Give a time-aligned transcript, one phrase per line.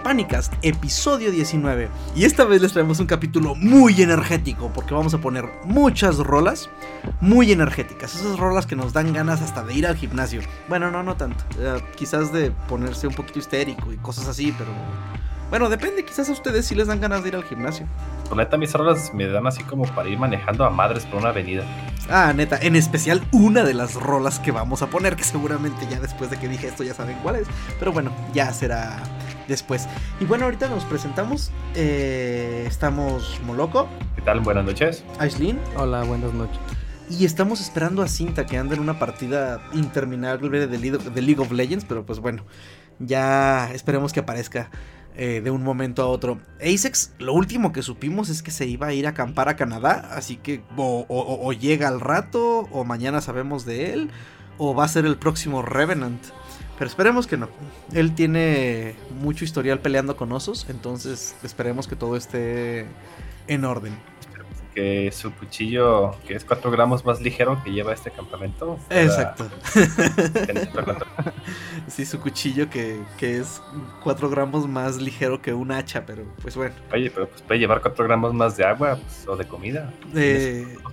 [0.00, 1.90] Japanicast, episodio 19.
[2.16, 6.70] Y esta vez les traemos un capítulo muy energético, porque vamos a poner muchas rolas
[7.20, 8.14] muy energéticas.
[8.14, 10.40] Esas rolas que nos dan ganas hasta de ir al gimnasio.
[10.70, 11.44] Bueno, no, no tanto.
[11.58, 14.70] Eh, quizás de ponerse un poquito histérico y cosas así, pero.
[15.50, 17.84] Bueno, depende, quizás a ustedes sí les dan ganas de ir al gimnasio.
[18.26, 21.28] Por neta, mis rolas me dan así como para ir manejando a madres por una
[21.28, 21.64] avenida.
[22.08, 26.00] Ah, neta, en especial una de las rolas que vamos a poner, que seguramente ya
[26.00, 27.48] después de que dije esto ya saben cuál es.
[27.78, 29.02] Pero bueno, ya será
[29.50, 29.86] después.
[30.20, 31.50] Y bueno, ahorita nos presentamos.
[31.74, 33.86] Eh, estamos Moloco.
[34.16, 34.40] ¿Qué tal?
[34.40, 35.04] Buenas noches.
[35.18, 35.58] Aislin.
[35.76, 36.58] Hola, buenas noches.
[37.10, 41.84] Y estamos esperando a Cinta que anda en una partida interminable de League of Legends,
[41.84, 42.44] pero pues bueno,
[43.00, 44.70] ya esperemos que aparezca.
[45.16, 46.40] Eh, de un momento a otro.
[46.62, 50.08] Asex, lo último que supimos es que se iba a ir a acampar a Canadá,
[50.14, 54.10] así que o, llega al rato, o mañana sabemos de él,
[54.56, 56.24] o va a ser el próximo Revenant.
[56.80, 57.50] Pero esperemos que no.
[57.92, 62.86] Él tiene mucho historial peleando con osos, entonces esperemos que todo esté
[63.48, 63.92] en orden
[64.74, 68.78] que su cuchillo, que es 4 gramos más ligero que lleva este campamento.
[68.88, 69.46] Exacto.
[71.86, 73.60] sí, su cuchillo que, es
[74.02, 76.74] 4 gramos más ligero que un hacha, pero pues bueno.
[76.94, 79.92] Oye, pero pues puede llevar 4 gramos más de agua pues, o de comida.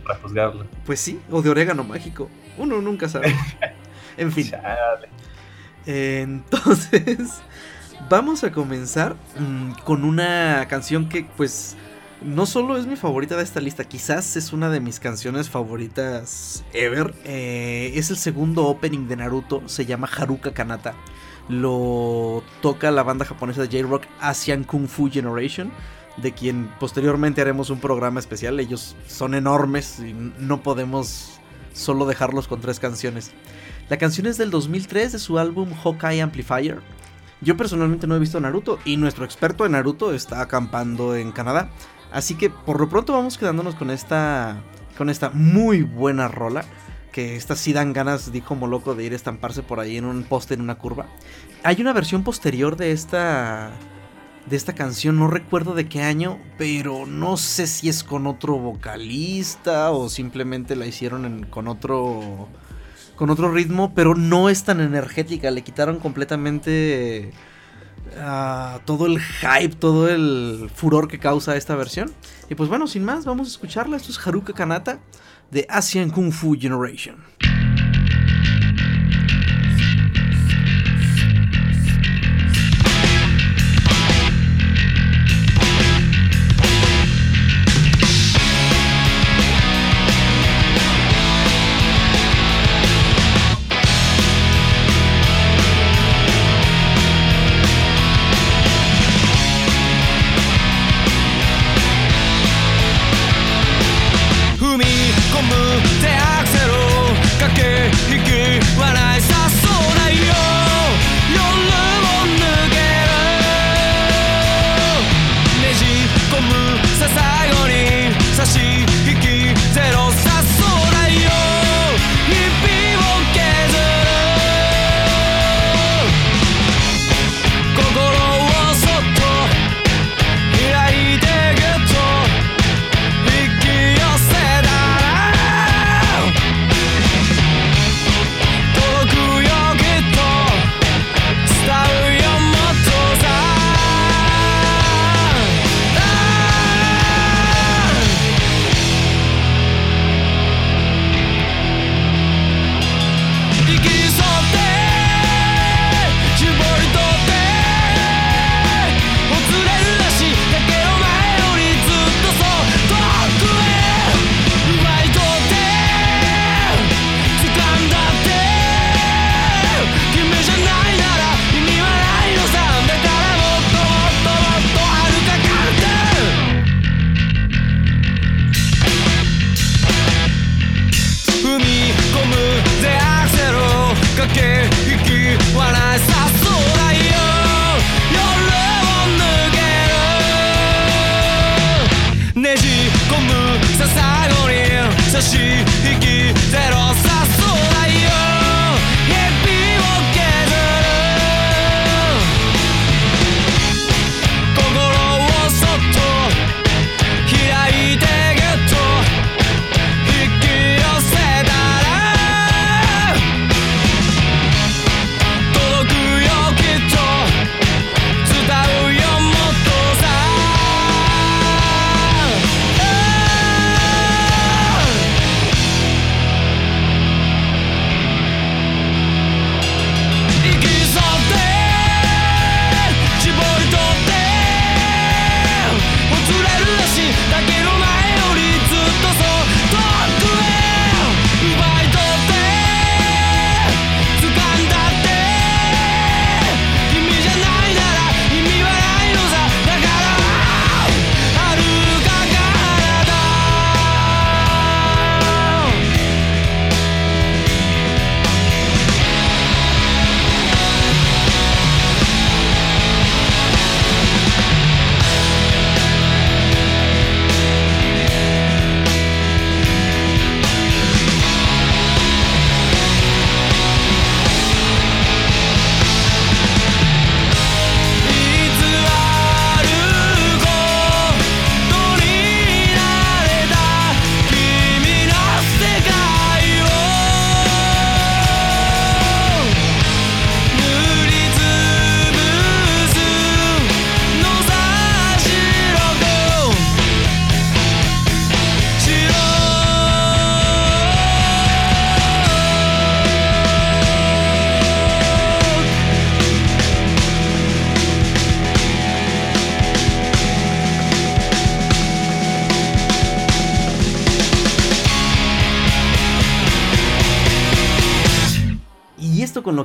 [0.04, 0.66] para juzgarlo.
[0.86, 2.30] Pues sí, o de orégano mágico.
[2.58, 3.34] Uno nunca sabe.
[4.18, 4.52] en fin.
[5.88, 7.42] Entonces,
[8.10, 11.76] vamos a comenzar mm, con una canción que pues
[12.22, 16.64] no solo es mi favorita de esta lista, quizás es una de mis canciones favoritas
[16.74, 17.14] ever.
[17.24, 20.94] Eh, es el segundo opening de Naruto, se llama Haruka Kanata.
[21.48, 25.72] Lo toca la banda japonesa de J-Rock Asian Kung Fu Generation,
[26.18, 28.60] de quien posteriormente haremos un programa especial.
[28.60, 31.40] Ellos son enormes y no podemos
[31.74, 33.32] solo dejarlos con tres canciones.
[33.90, 36.82] La canción es del 2003 de su álbum Hawkeye Amplifier.
[37.40, 41.70] Yo personalmente no he visto Naruto y nuestro experto en Naruto está acampando en Canadá.
[42.12, 44.62] Así que por lo pronto vamos quedándonos con esta,
[44.98, 46.66] con esta muy buena rola.
[47.14, 50.06] Que esta sí dan ganas, dijo como loco, de ir a estamparse por ahí en
[50.06, 51.06] un poste en una curva.
[51.64, 53.72] Hay una versión posterior de esta,
[54.48, 58.58] de esta canción, no recuerdo de qué año, pero no sé si es con otro
[58.58, 62.50] vocalista o simplemente la hicieron con otro
[63.18, 67.34] con otro ritmo, pero no es tan energética, le quitaron completamente
[68.86, 72.14] todo el hype, todo el furor que causa esta versión.
[72.50, 73.98] Y pues bueno, sin más, vamos a escucharla.
[73.98, 75.00] Esto es Haruka Kanata
[75.52, 77.18] de Asian Kung Fu Generation.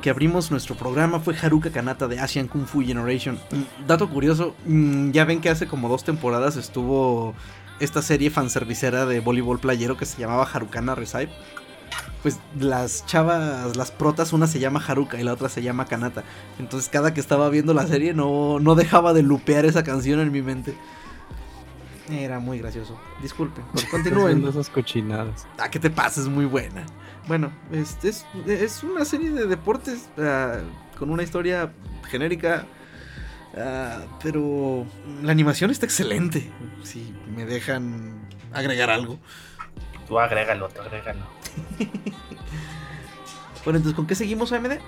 [0.03, 3.37] Que abrimos nuestro programa fue Haruka Kanata de Asian Kung Fu Generation.
[3.51, 7.35] Mm, dato curioso, mm, ya ven que hace como dos temporadas estuvo
[7.81, 11.33] esta serie fanservicera de voleibol playero que se llamaba Harukana Recite.
[12.23, 16.25] Pues las chavas, las protas, una se llama Haruka y la otra se llama Kanata.
[16.59, 20.31] Entonces cada que estaba viendo la serie no, no dejaba de lupear esa canción en
[20.31, 20.77] mi mente.
[22.11, 22.99] Era muy gracioso.
[23.23, 24.47] Disculpen, continúen.
[24.47, 25.47] esas cochinadas.
[25.59, 26.21] Ah, ¿qué te pasa?
[26.21, 26.85] Es muy buena.
[27.29, 30.59] Bueno, este es, es una serie de deportes ah,
[30.99, 31.73] con una historia
[32.09, 32.67] genérica.
[33.57, 34.87] Ah, pero
[35.23, 36.51] la animación está excelente.
[36.83, 39.19] Si me dejan agregar algo.
[40.09, 41.27] Tú agrégalo, tú agrégalo.
[43.65, 44.79] bueno, entonces, ¿con qué seguimos, AMD?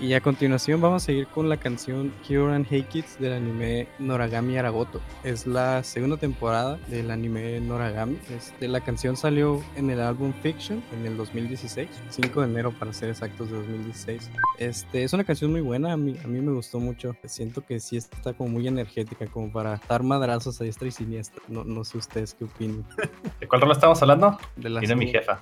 [0.00, 4.58] Y a continuación vamos a seguir con la canción Kyoran Hey Kids del anime Noragami
[4.58, 5.00] Aragoto.
[5.22, 8.18] Es la segunda temporada del anime Noragami.
[8.36, 12.92] Este, la canción salió en el álbum Fiction en el 2016, 5 de enero para
[12.92, 14.30] ser exactos de 2016.
[14.58, 17.14] Este, es una canción muy buena, a mí, a mí me gustó mucho.
[17.24, 21.40] Siento que sí está como muy energética, como para dar madrazos a diestra y siniestra.
[21.46, 22.84] No, no sé ustedes qué opinan.
[23.40, 24.38] ¿De cuál rola estamos hablando?
[24.56, 25.40] De la Tiene mi jefa.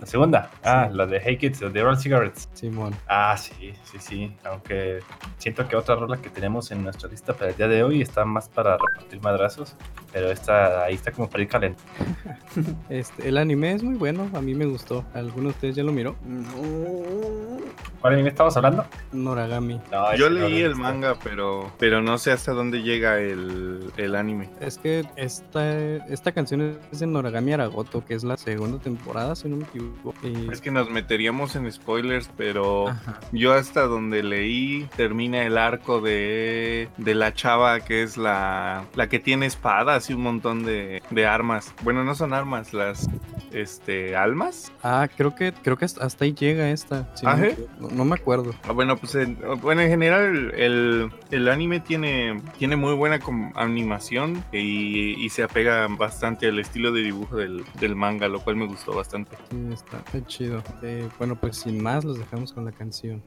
[0.00, 0.50] La segunda.
[0.62, 2.48] Ah, la de Hey Kids, de Roll Cigarettes.
[2.52, 2.94] Simón.
[3.08, 4.32] Ah, sí, sí, sí.
[4.44, 5.00] Aunque
[5.38, 8.24] siento que otra rola que tenemos en nuestra lista para el día de hoy está
[8.24, 9.76] más para repartir madrazos.
[10.12, 11.90] Pero esta ahí está como para ir calentando.
[12.88, 15.04] Este, el anime es muy bueno, a mí me gustó.
[15.14, 16.16] ¿Alguno de ustedes ya lo miró?
[18.00, 18.84] ¿Cuál anime estamos hablando?
[19.12, 19.80] Noragami.
[19.92, 24.14] No, Yo no leí el manga, pero, pero no sé hasta dónde llega el, el
[24.16, 24.50] anime.
[24.60, 29.48] Es que esta, esta canción es de Noragami Aragoto, que es la segunda temporada, si
[29.48, 30.14] no me equivoco.
[30.26, 33.20] Y- Es que nos meteríamos en spoilers, pero Ajá.
[33.32, 39.08] yo hasta donde leí termina el arco de, de la chava que es la, la
[39.08, 41.72] que tiene espadas y un montón de, de armas.
[41.82, 43.08] Bueno, no son armas, las
[43.52, 44.72] este almas.
[44.82, 47.10] Ah, creo que creo que hasta ahí llega esta.
[47.16, 47.70] si ¿Ah, equivoco.
[47.80, 48.54] no, no me acuerdo.
[48.64, 53.18] Ah, Bueno, pues en, bueno, en general el, el anime tiene, tiene muy buena
[53.54, 58.56] animación y, y se apega bastante al estilo de dibujo del, del manga, lo cual
[58.56, 59.36] me gustó bastante.
[59.50, 60.62] Sí, está, está chido.
[60.82, 63.22] Eh, bueno, pues sin más, los dejamos con la canción.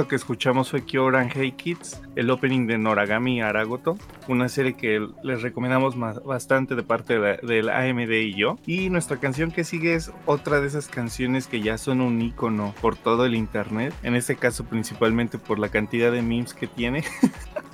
[0.00, 5.06] Esto que escuchamos fue Kyoran Hey Kids, el opening de Noragami Aragoto, una serie que
[5.22, 8.56] les recomendamos bastante de parte de la, del AMD y yo.
[8.64, 12.74] Y nuestra canción que sigue es otra de esas canciones que ya son un icono
[12.80, 17.04] por todo el internet, en este caso principalmente por la cantidad de memes que tiene.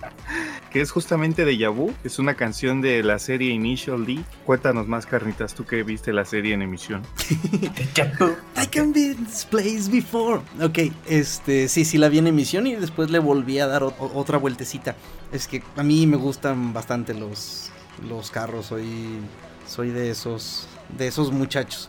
[0.70, 4.20] que es justamente de Yabu, es una canción de la serie Initial D.
[4.44, 7.02] Cuéntanos más, Carnitas, tú que viste la serie en emisión.
[8.56, 10.40] I can be in this place before.
[10.62, 14.38] Ok, este, sí, sí la vi en emisión y después le volví a dar otra
[14.38, 14.96] vueltecita.
[15.32, 17.70] Es que a mí me gustan bastante los,
[18.08, 19.18] los carros, soy,
[19.66, 21.88] soy de esos, de esos muchachos.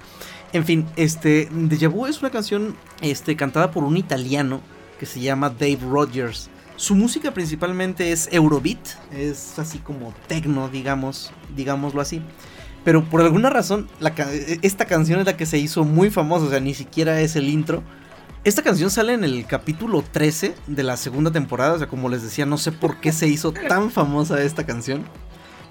[0.54, 4.62] En fin, este, Deja Vu es una canción, este, cantada por un italiano
[5.00, 6.50] que se llama Dave Rogers.
[6.78, 8.78] Su música principalmente es Eurobeat,
[9.12, 12.22] es así como techno, digamos, digámoslo así.
[12.84, 13.90] Pero por alguna razón,
[14.62, 17.50] esta canción es la que se hizo muy famosa, o sea, ni siquiera es el
[17.50, 17.82] intro.
[18.44, 22.22] Esta canción sale en el capítulo 13 de la segunda temporada, o sea, como les
[22.22, 25.04] decía, no sé por qué se hizo tan famosa esta canción.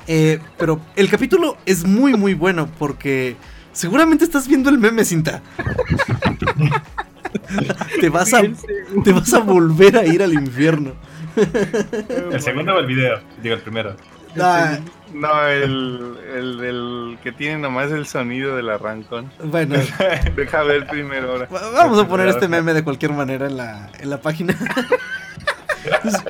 [0.08, 3.36] Eh, pero el capítulo es muy, muy bueno porque
[3.72, 5.40] seguramente estás viendo el meme, cinta.
[8.00, 8.42] te, vas a,
[9.04, 10.92] te vas a volver a ir al infierno.
[12.32, 13.20] ¿El segundo o el video?
[13.42, 13.96] Digo, el primero.
[14.40, 14.78] Ah,
[15.14, 19.30] No, el, el, el que tiene nomás el sonido del arrancón.
[19.44, 19.76] bueno,
[20.36, 21.48] Deja ver primero ahora.
[21.52, 24.54] Va- Vamos a poner este meme de cualquier manera en la, en la página.
[25.84, 26.20] Entonces,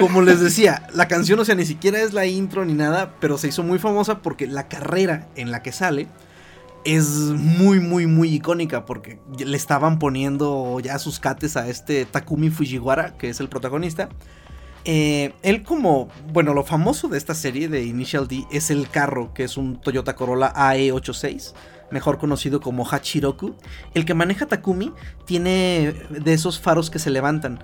[0.00, 3.38] como les decía, la canción, o sea, ni siquiera es la intro ni nada, pero
[3.38, 6.08] se hizo muy famosa porque la carrera en la que sale
[6.84, 12.50] es muy, muy, muy icónica porque le estaban poniendo ya sus cates a este Takumi
[12.50, 14.08] Fujiwara, que es el protagonista.
[14.84, 19.32] Eh, él como, bueno, lo famoso de esta serie de Initial D es el carro,
[19.32, 21.54] que es un Toyota Corolla AE86,
[21.90, 23.54] mejor conocido como Hachiroku.
[23.94, 24.92] El que maneja Takumi
[25.24, 27.60] tiene de esos faros que se levantan.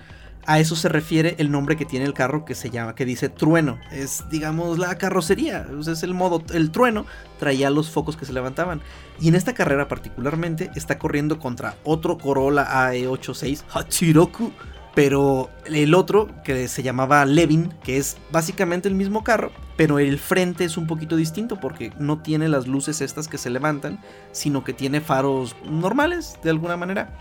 [0.47, 3.29] A eso se refiere el nombre que tiene el carro que se llama, que dice
[3.29, 3.79] trueno.
[3.93, 5.67] Es, digamos, la carrocería.
[5.87, 7.07] es el modo, el trueno
[7.39, 8.81] traía los focos que se levantaban.
[9.21, 14.53] Y en esta carrera particularmente está corriendo contra otro Corolla AE86 Hachiroku.
[14.95, 20.19] Pero el otro, que se llamaba Levin, que es básicamente el mismo carro, pero el
[20.19, 24.01] frente es un poquito distinto porque no tiene las luces estas que se levantan,
[24.33, 27.17] sino que tiene faros normales de alguna manera.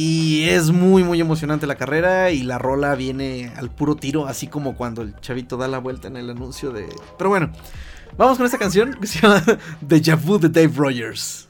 [0.00, 4.46] Y es muy muy emocionante la carrera y la rola viene al puro tiro, así
[4.46, 6.86] como cuando el chavito da la vuelta en el anuncio de...
[7.18, 7.50] Pero bueno,
[8.16, 9.42] vamos con esta canción que se llama
[9.80, 11.48] Deja Vu de Dave Rogers.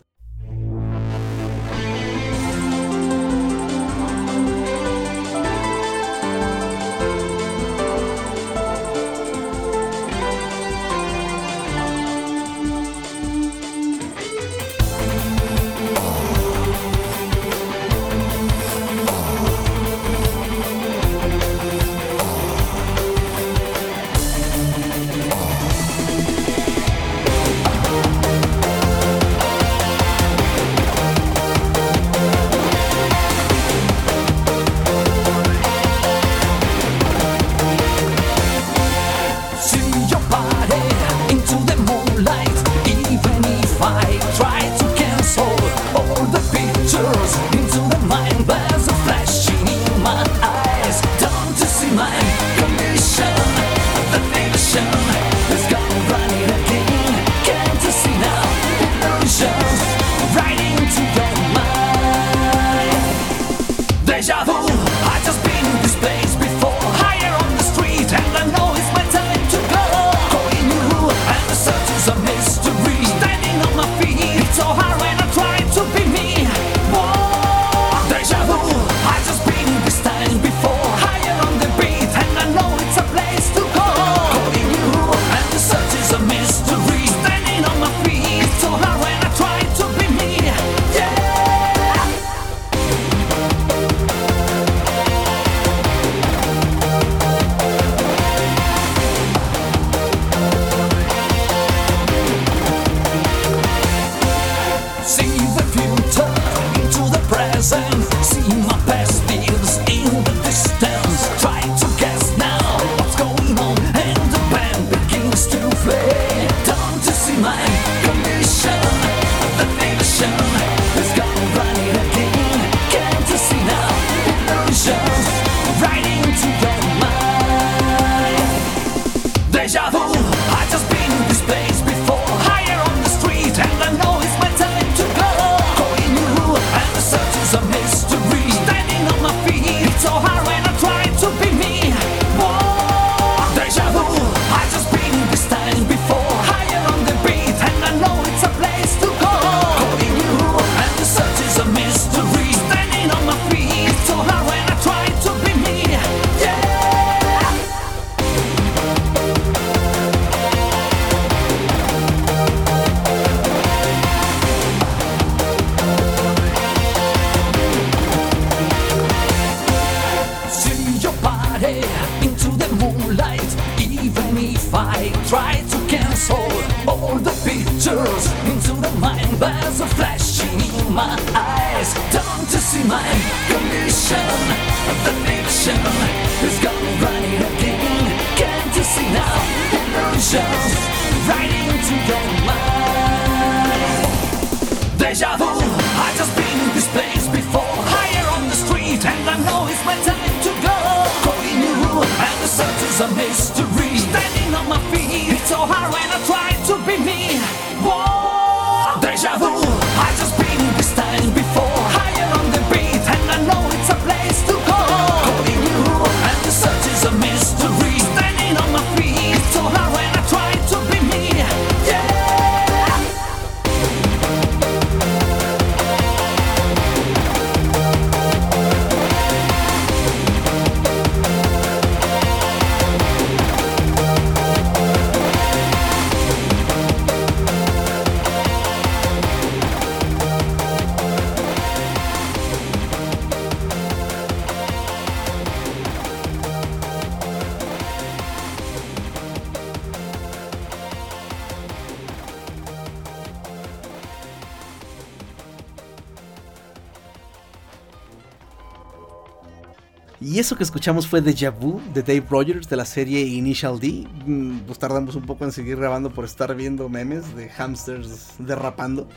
[260.38, 264.07] Y eso que escuchamos fue Deja Vu de Dave Rogers de la serie Initial D.
[264.24, 269.09] Mm, Pues tardamos un poco en seguir grabando por estar viendo memes de hamsters derrapando.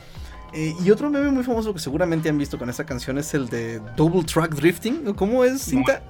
[0.51, 3.49] Eh, y otro meme muy famoso que seguramente han visto con esa canción es el
[3.49, 5.09] de Double Track Drifting.
[5.09, 6.01] ¿o ¿Cómo es, cinta?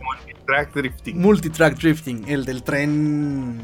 [0.46, 1.20] Track drifting.
[1.20, 3.60] Multitrack Drifting, el del tren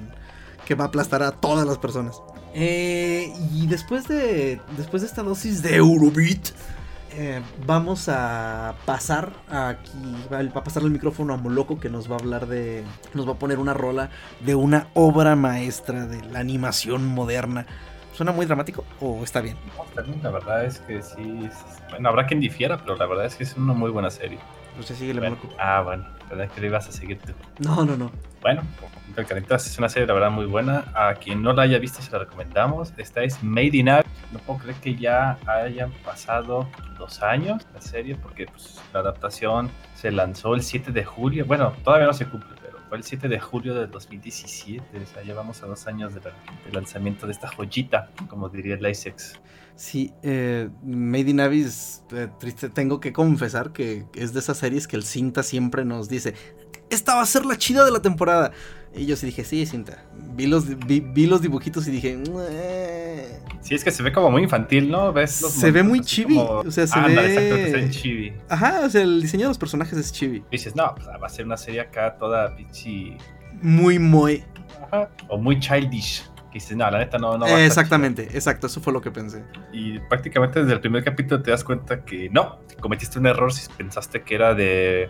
[0.66, 2.18] que va a aplastar a todas las personas.
[2.56, 6.50] Eh, y después de, después de esta dosis de Eurobeat,
[7.18, 9.92] eh, vamos a pasar aquí,
[10.32, 13.28] va va a pasar el micrófono a Moloco que nos va a hablar de, nos
[13.28, 17.66] va a poner una rola de una obra maestra de la animación moderna.
[18.14, 19.58] ¿Suena muy dramático o está bien?
[19.78, 21.46] No, también la verdad es que sí.
[21.46, 24.40] es- Bueno, habrá quien difiera, pero la verdad es que es una muy buena serie.
[24.76, 25.56] Pues ya síguele, Bueno, Moloco.
[25.60, 27.34] ah, bueno, verdad que le ibas a seguir tú.
[27.60, 28.12] No, no, no.
[28.42, 28.62] Bueno,
[29.22, 30.86] el Caritas es una serie, la verdad, muy buena.
[30.94, 32.94] A quien no la haya visto, se la recomendamos.
[32.98, 34.12] Esta es Made in Abyss.
[34.32, 39.72] No puedo creer que ya hayan pasado dos años la serie, porque pues, la adaptación
[39.96, 41.46] se lanzó el 7 de julio.
[41.46, 44.84] Bueno, todavía no se cumple, pero fue el 7 de julio del 2017.
[44.98, 46.24] O sea, llevamos a dos años del
[46.72, 48.96] lanzamiento de esta joyita, como diría el.
[49.76, 54.88] Sí, eh, Made in Abyss, eh, triste, tengo que confesar que es de esas series
[54.88, 56.34] que el Cinta siempre nos dice,
[56.90, 58.52] esta va a ser la chida de la temporada.
[58.96, 60.04] Y yo sí dije, sí, Cinta.
[60.36, 63.40] Vi los, vi, vi los dibujitos y dije, "Meh".
[63.62, 65.12] Sí, es que se ve como muy infantil, ¿no?
[65.14, 67.34] ¿Ves los Se ve muy chibi, como- o sea, se ve-
[67.66, 68.34] exacto, se chibi.
[68.50, 70.44] Ajá, o sea, el diseño de los personajes es chibi.
[70.52, 73.18] dices, no, pues va a ser una serie acá toda pinche.
[73.62, 74.44] Muy, muy...
[74.92, 75.10] Ajá.
[75.28, 76.24] O muy childish.
[76.52, 79.02] Que dices, no, la neta no, no va a estar Exactamente, exacto, eso fue lo
[79.02, 79.44] que pensé.
[79.52, 79.66] chido".
[79.74, 83.68] Y prácticamente desde el primer capítulo te das cuenta que no, cometiste un error si
[83.78, 85.10] pensaste que era de,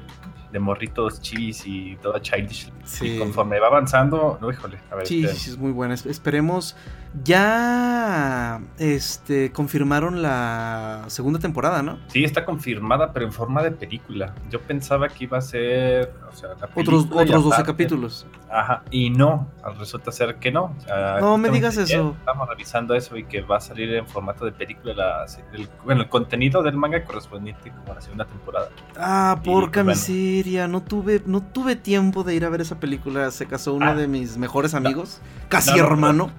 [0.51, 2.71] de morritos chibis y toda childish.
[2.85, 3.15] Sí.
[3.15, 5.07] Y conforme va avanzando, no, híjole, a ver.
[5.07, 5.93] Sí, sí, es muy buena.
[5.93, 6.75] Es- Esperemos.
[7.23, 11.99] Ya este confirmaron la segunda temporada, ¿no?
[12.07, 14.33] Sí, está confirmada, pero en forma de película.
[14.49, 18.27] Yo pensaba que iba a ser, o sea, la Otros, otros 12 aparte- capítulos.
[18.49, 19.47] Ajá, y no,
[19.79, 20.75] resulta ser que no.
[21.19, 22.15] No me digas eso.
[22.19, 26.01] Estamos revisando eso y que va a salir en formato de película la, el, bueno,
[26.03, 28.69] el contenido del manga correspondiente como a la segunda temporada.
[28.97, 30.67] Ah, porca pues, miseria.
[30.67, 33.31] No tuve, no tuve tiempo de ir a ver esa película.
[33.31, 33.95] Se casó uno Ah.
[33.95, 36.31] de mis mejores amigos, casi No, no, hermano.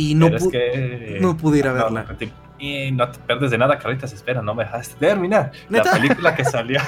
[0.00, 0.48] Y no, es
[1.20, 2.16] no pude ir a no, verla.
[2.60, 5.50] Y no te pierdes de nada, Carlitas, espera, no me dejaste terminar.
[5.68, 5.84] ¿Neta?
[5.92, 6.80] La película que salió,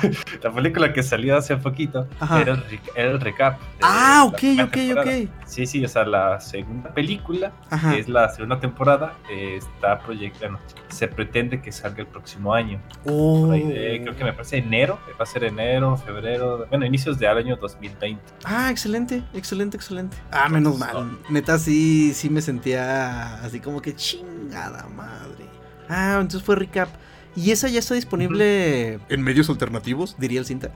[0.43, 2.41] la película que salió hace poquito Ajá.
[2.41, 3.59] era el, era el recap.
[3.81, 5.11] Ah, ok, ok, temporada.
[5.11, 5.29] ok.
[5.47, 7.93] Sí, sí, o sea, la segunda película Ajá.
[7.93, 10.59] que es la segunda temporada, eh, está proyectando.
[10.89, 12.81] Se pretende que salga el próximo año.
[13.05, 13.49] Oh.
[13.49, 17.57] De- creo que me parece enero, va a ser enero, febrero, bueno, inicios del año
[17.57, 18.21] 2020.
[18.45, 20.17] Ah, excelente, excelente, excelente.
[20.31, 21.19] Ah, menos mal.
[21.31, 25.47] Neta, sí, sí me sentía así como que chingada madre.
[25.89, 26.89] Ah, entonces fue recap.
[27.35, 30.17] ¿Y esa ya está disponible en medios alternativos?
[30.19, 30.71] Diría el cinta.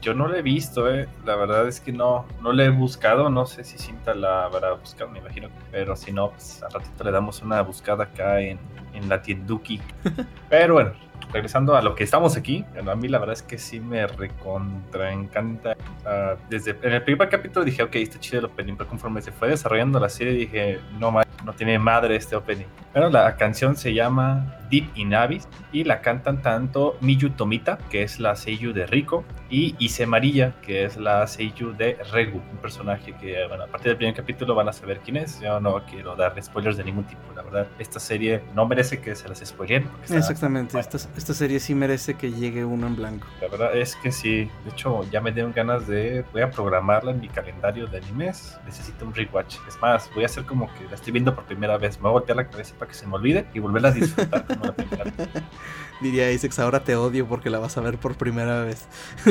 [0.00, 1.08] Yo no la he visto, eh.
[1.24, 4.72] la verdad es que no, no la he buscado, no sé si Cinta la habrá
[4.74, 8.58] buscado, me imagino, pero si no, pues al ratito le damos una buscada acá en,
[8.92, 9.80] en la tienduki.
[10.50, 10.92] pero bueno,
[11.32, 14.06] regresando a lo que estamos aquí, bueno, a mí la verdad es que sí me
[14.06, 15.76] recontra encanta.
[16.04, 19.32] Ah, desde en el primer capítulo dije, ok, está chido el opening, pero conforme se
[19.32, 21.12] fue desarrollando la serie dije, no
[21.44, 22.66] no tiene madre este opening.
[22.92, 28.02] Bueno, la canción se llama Deep in Abyss y la cantan tanto Miyu Tomita, que
[28.02, 32.58] es la Seiyu de Rico, y Ise Marilla, que es la Seiyu de Regu, un
[32.58, 35.40] personaje que, bueno, a partir del primer capítulo van a saber quién es.
[35.40, 37.66] Yo no quiero dar spoilers de ningún tipo, la verdad.
[37.78, 39.88] Esta serie no merece que se las spoileen.
[40.08, 43.26] Exactamente, esta, esta serie sí merece que llegue uno en blanco.
[43.40, 44.48] La verdad es que sí.
[44.64, 46.24] De hecho, ya me dieron ganas de.
[46.32, 48.58] Voy a programarla en mi calendario de animes.
[48.64, 49.56] Necesito un rewatch.
[49.68, 51.96] Es más, voy a hacer como que la estoy viendo por primera vez.
[51.96, 54.46] Me voy a voltear la cabeza para que se me olvide y volverla a disfrutar
[54.46, 55.14] como la primera vez.
[56.00, 58.88] Diría Isaac, ahora te odio porque la vas a ver por primera vez.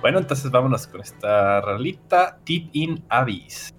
[0.00, 3.74] Bueno, entonces vámonos con esta rolita Deep in Abyss.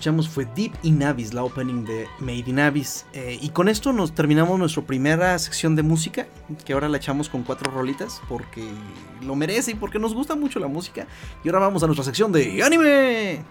[0.00, 3.04] Escuchamos fue Deep in Abyss, la opening de Made in Abyss.
[3.12, 6.26] Eh, y con esto nos terminamos nuestra primera sección de música,
[6.64, 8.66] que ahora la echamos con cuatro rolitas, porque
[9.20, 11.06] lo merece y porque nos gusta mucho la música.
[11.44, 13.44] Y ahora vamos a nuestra sección de anime.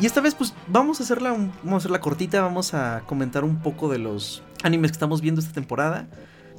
[0.00, 3.62] Y esta vez pues vamos a hacerla vamos a hacerla cortita, vamos a comentar un
[3.62, 6.08] poco de los animes que estamos viendo esta temporada.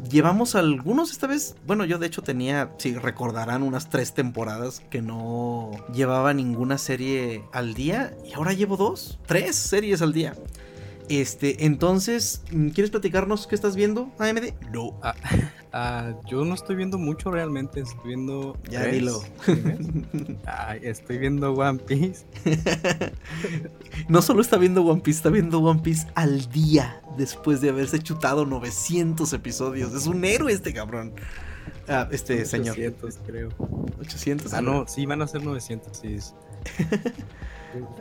[0.08, 1.56] Llevamos algunos esta vez.
[1.68, 7.44] Bueno, yo de hecho tenía, si recordarán, unas tres temporadas que no llevaba ninguna serie
[7.52, 8.16] al día.
[8.26, 10.36] Y ahora llevo dos, tres series al día.
[11.10, 12.44] Este, entonces,
[12.74, 14.54] ¿quieres platicarnos qué estás viendo, AMD?
[14.72, 15.00] No.
[15.72, 18.56] Ah, yo no estoy viendo mucho realmente, estoy viendo.
[18.70, 19.24] Ya dilo.
[20.46, 22.26] Ah, estoy viendo One Piece.
[24.08, 28.00] No solo está viendo One Piece, está viendo One Piece al día después de haberse
[28.00, 29.94] chutado 900 episodios.
[29.94, 31.14] Es un héroe este cabrón.
[31.88, 32.72] Ah, este señor.
[32.76, 33.50] 800, creo.
[34.00, 34.54] 800.
[34.54, 36.18] Ah, no, sí, van a ser 900, sí.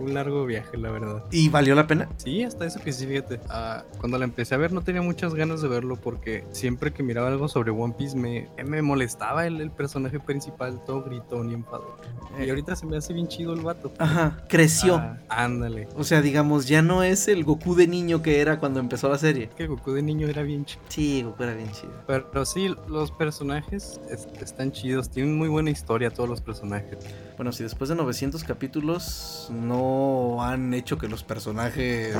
[0.01, 1.25] un largo viaje, la verdad.
[1.31, 2.09] ¿Y valió la pena?
[2.17, 3.41] Sí, hasta eso que sí, fíjate.
[3.49, 7.03] Ah, cuando la empecé a ver no tenía muchas ganas de verlo porque siempre que
[7.03, 11.55] miraba algo sobre One Piece me, me molestaba el, el personaje principal, todo gritón y
[11.55, 11.97] enfadado.
[12.45, 13.93] Y ahorita se me hace bien chido el vato.
[13.99, 14.97] Ajá, creció.
[14.97, 15.89] Ah, ándale.
[15.97, 19.19] O sea, digamos, ya no es el Goku de niño que era cuando empezó la
[19.19, 19.49] serie.
[19.57, 20.83] Que Goku de niño era bien chido.
[20.89, 21.93] Sí, Goku era bien chido.
[22.07, 26.99] Pero sí, los personajes es- están chidos, tienen muy buena historia todos los personajes.
[27.37, 32.17] Bueno, si después de 900 capítulos no han hecho que los personajes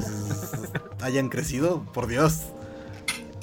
[1.01, 2.47] hayan crecido, por Dios.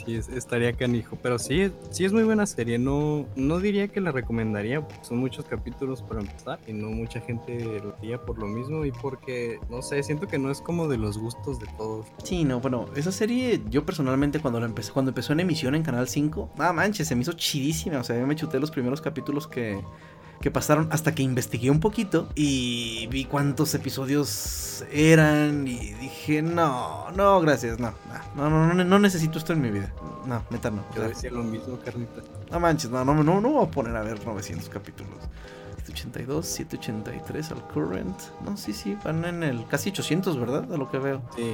[0.05, 1.17] Sí, es- estaría canijo.
[1.23, 2.77] Pero sí, sí es muy buena serie.
[2.77, 4.81] No, no diría que la recomendaría.
[4.87, 6.59] porque Son muchos capítulos para empezar.
[6.67, 8.85] Y no mucha gente lo haría por lo mismo.
[8.85, 12.05] Y porque, no sé, siento que no es como de los gustos de todos.
[12.23, 15.81] Sí, no, bueno, esa serie yo personalmente cuando la empecé, cuando empezó en emisión en
[15.81, 19.01] Canal 5, ah, manches, se me hizo chidísima, o sea, yo me chuté los primeros
[19.01, 19.81] capítulos que,
[20.41, 27.09] que pasaron hasta que investigué un poquito y vi cuántos episodios eran y dije, no,
[27.11, 27.93] no, gracias, no,
[28.35, 29.91] no, no, no, no necesito esto en mi vida,
[30.25, 32.21] no, neta no, Yo decía lo mismo, carnita.
[32.51, 35.13] no manches, no, no, no, no voy a poner a ver 900 capítulos.
[35.85, 38.19] 782, 783 al current.
[38.43, 40.73] No, sí, sí, van en el casi 800, ¿verdad?
[40.73, 41.21] A lo que veo.
[41.35, 41.53] Sí,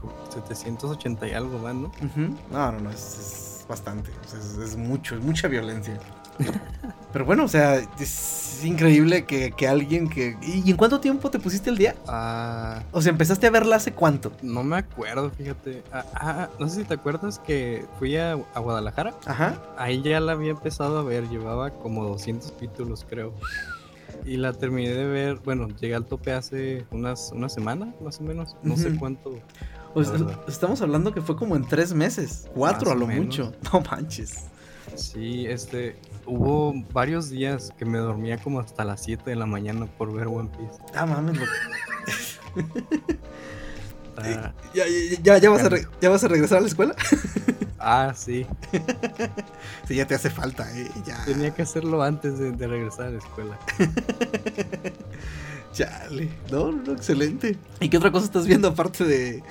[0.00, 1.88] como 780 y algo más, ¿no?
[1.88, 2.36] Ujú.
[2.52, 3.18] No, no, no, es,
[3.60, 4.10] es bastante.
[4.26, 5.98] es, es mucho, es mucha violencia.
[7.12, 10.36] Pero bueno, o sea, es increíble que, que alguien que...
[10.40, 11.94] ¿Y en cuánto tiempo te pusiste el día?
[12.08, 12.82] Ah.
[12.90, 14.32] O sea, empezaste a verla hace cuánto.
[14.40, 15.82] No me acuerdo, fíjate.
[15.92, 19.14] Ah, ah, no sé si te acuerdas que fui a, a Guadalajara.
[19.26, 19.60] Ajá.
[19.76, 23.34] Ahí ya la había empezado a ver, llevaba como 200 capítulos, creo.
[24.24, 28.22] Y la terminé de ver, bueno, llegué al tope hace unas, una semana, más o
[28.22, 28.56] menos.
[28.62, 29.38] No sé cuánto.
[29.94, 30.16] O sea,
[30.48, 32.48] estamos hablando que fue como en tres meses.
[32.54, 33.24] Cuatro Más a lo menos.
[33.26, 33.52] mucho.
[33.72, 34.44] No manches.
[34.94, 35.96] Sí, este.
[36.26, 40.28] Hubo varios días que me dormía como hasta las 7 de la mañana por ver
[40.28, 40.78] One Piece.
[40.94, 41.38] Ah, mames.
[44.18, 44.84] Ah, ¿Ya,
[45.22, 46.94] ya, ya, vas a re- ¿Ya vas a regresar a la escuela?
[47.78, 48.46] ah, sí.
[49.88, 50.86] Sí, ya te hace falta, ¿eh?
[51.06, 51.24] Ya.
[51.24, 53.58] Tenía que hacerlo antes de, de regresar a la escuela.
[55.72, 56.28] Chale.
[56.50, 57.56] No, no, excelente.
[57.80, 59.42] ¿Y qué otra cosa estás viendo aparte de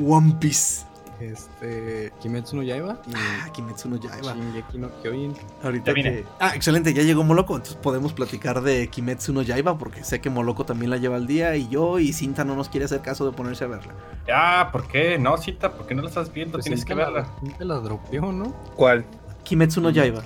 [0.00, 0.84] One Piece?
[1.20, 2.12] Este.
[2.20, 4.34] Kimetsu no Yaiba y Ah, Kimetsu no Yaiba.
[4.34, 5.34] Shingeki no Kyojin.
[5.62, 9.78] Ahorita Ya que- Ah, excelente, ya llegó Moloko, entonces podemos platicar de Kimetsu no Yaiba
[9.78, 12.68] porque sé que Moloko también la lleva al día y yo y Cinta no nos
[12.68, 13.92] quiere hacer caso de ponerse a verla.
[14.32, 15.18] Ah, ¿por qué?
[15.18, 16.52] No, Cita, ¿por qué no la estás viendo?
[16.52, 17.26] Pues Tienes que la- verla.
[17.58, 18.52] te la dropeó, ¿no?
[18.76, 19.04] ¿Cuál?
[19.44, 20.22] Kimetsu no Yaiba.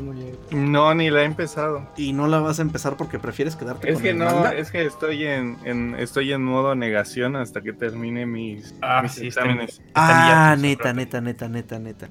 [0.52, 1.88] No ni la he empezado.
[1.96, 4.54] Y no la vas a empezar porque prefieres quedarte Es con que el no, manga.
[4.54, 9.12] es que estoy en, en- estoy en modo negación hasta que termine mis, Ah, mis
[9.12, 9.82] sí, exámenes.
[9.94, 12.08] Ah, neta, neta, neta, neta, neta.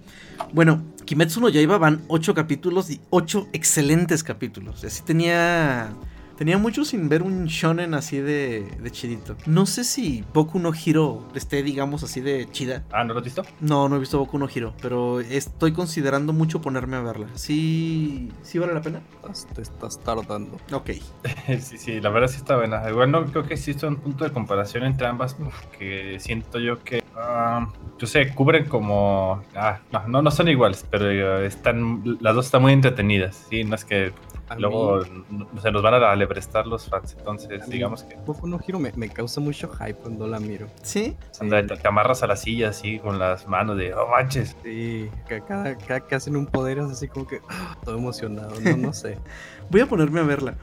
[0.53, 4.83] Bueno, Kimetsu no Yaiba van ocho capítulos y ocho excelentes capítulos.
[4.83, 5.89] Así tenía.
[6.37, 9.35] Tenía mucho sin ver un shonen así de, de chidito.
[9.47, 12.83] No sé si Boku no Hiro esté, digamos, así de chida.
[12.91, 13.43] Ah, ¿no lo has visto?
[13.59, 17.27] No, no he visto Boku no Hiro, pero estoy considerando mucho ponerme a verla.
[17.33, 19.01] ¿Sí, sí vale la pena?
[19.23, 20.57] Estás- Te estás tardando.
[20.71, 20.91] Ok.
[21.59, 22.87] Sí, sí, la verdad sí está buena.
[22.89, 27.03] Igual no creo que exista un punto de comparación entre ambas porque siento yo que,
[27.15, 29.41] ah, yo sé, cubren como...
[29.55, 33.63] Ah, no, no, no son iguales, pero eh, están, las dos están muy entretenidas, ¿sí?
[33.63, 34.11] No es que
[34.49, 38.59] A luego mí, se nos van a aleprestar los fans, entonces digamos que Boku no
[38.65, 40.67] Hero me, me causa mucho hype cuando la miro.
[40.83, 41.15] ¿Sí?
[41.41, 44.55] anda, te te amarras a la silla así con las manos de, oh manches.
[44.63, 47.75] Sí, ca- cada, cada que hacen un poder es así como que ¡ah!
[47.83, 49.17] todo emocionado, no, no sé.
[49.69, 50.55] Voy a ponerme a verla.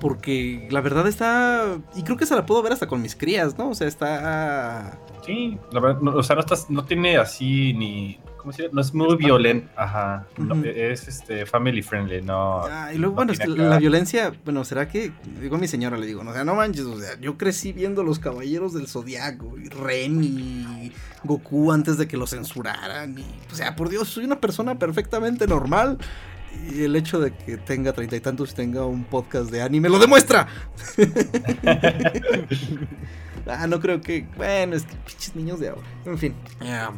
[0.00, 1.78] Porque la verdad está.
[1.94, 3.70] Y creo que se la puedo ver hasta con mis crías, ¿no?
[3.70, 4.98] O sea, está.
[5.24, 8.18] Sí, la verdad, no, o sea, no, estás, no tiene así ni...
[8.40, 8.74] ¿Cómo se llama?
[8.74, 9.68] No es muy violento.
[9.76, 10.26] Ajá.
[10.38, 12.62] no, es este family friendly, no.
[12.62, 15.12] Ah, y luego, no bueno, es que tiene la violencia, bueno, ¿será que?
[15.40, 17.72] Digo a mi señora, le digo, no, o sea, no manches, o sea, yo crecí
[17.72, 20.90] viendo los caballeros del Zodiaco, y Ren y
[21.24, 25.46] Goku antes de que lo censuraran, y, o sea, por Dios, soy una persona perfectamente
[25.46, 25.98] normal.
[26.72, 29.88] Y el hecho de que tenga treinta y tantos y tenga un podcast de anime
[29.88, 30.48] lo demuestra.
[33.46, 34.26] ah, no creo que.
[34.36, 35.86] Bueno, es que pinches niños de ahora.
[36.04, 36.34] En fin.
[36.60, 36.96] em,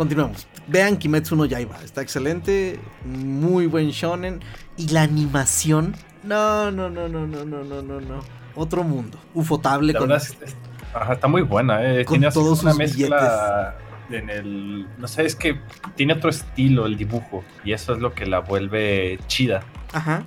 [0.00, 0.46] continuamos.
[0.66, 4.40] Vean Kimetsu no Yaiba, está excelente, muy buen shonen
[4.78, 8.20] y la animación, no, no, no, no, no, no, no, no, no.
[8.54, 10.56] Otro mundo, ufotable La con verdad es- es-
[10.94, 12.06] ajá, está muy buena, eh.
[12.06, 13.74] con Tiene así todos una sus mezcla
[14.10, 14.86] en el.
[14.96, 15.60] No sé, es que
[15.96, 17.44] tiene otro estilo el dibujo.
[17.62, 19.62] Y eso es lo que la vuelve chida.
[19.92, 20.24] Ajá.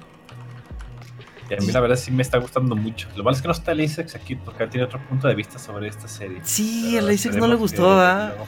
[1.49, 3.09] Y a mí la verdad sí me está gustando mucho.
[3.17, 5.35] Lo malo es que no está el Isaac aquí porque él tiene otro punto de
[5.35, 6.39] vista sobre esta serie.
[6.43, 8.35] Sí, al Asex no le gustó, ¿verdad?
[8.37, 8.47] luego-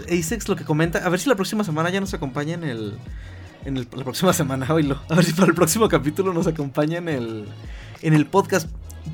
[0.00, 2.94] Asex lo que comenta, a ver si la próxima semana ya nos acompaña en el,
[3.64, 6.98] en el- la próxima semana, oílo, a ver si para el próximo capítulo nos acompaña
[6.98, 7.44] en el,
[8.02, 8.68] en el podcast,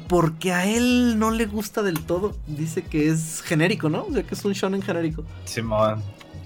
[0.08, 4.04] porque a él no le gusta del todo, dice que es genérico, ¿no?
[4.04, 6.02] O sea, que es un shonen genérico, Simón,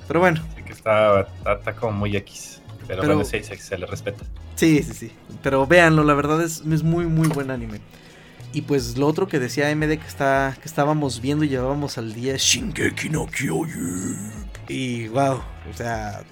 [0.08, 2.60] pero bueno, sí que está, está, está como muy X.
[2.86, 4.24] Pero, Pero- bueno, sí, Isaac se le respeta.
[4.56, 7.80] sí, sí, sí, pero véanlo, la verdad es, es muy, muy buen anime.
[8.52, 12.12] Y pues lo otro que decía MD que, está, que estábamos viendo y llevábamos al
[12.12, 14.42] día es Shingeki no Kyojin.
[14.68, 15.40] Y wow,
[15.70, 16.22] o sea,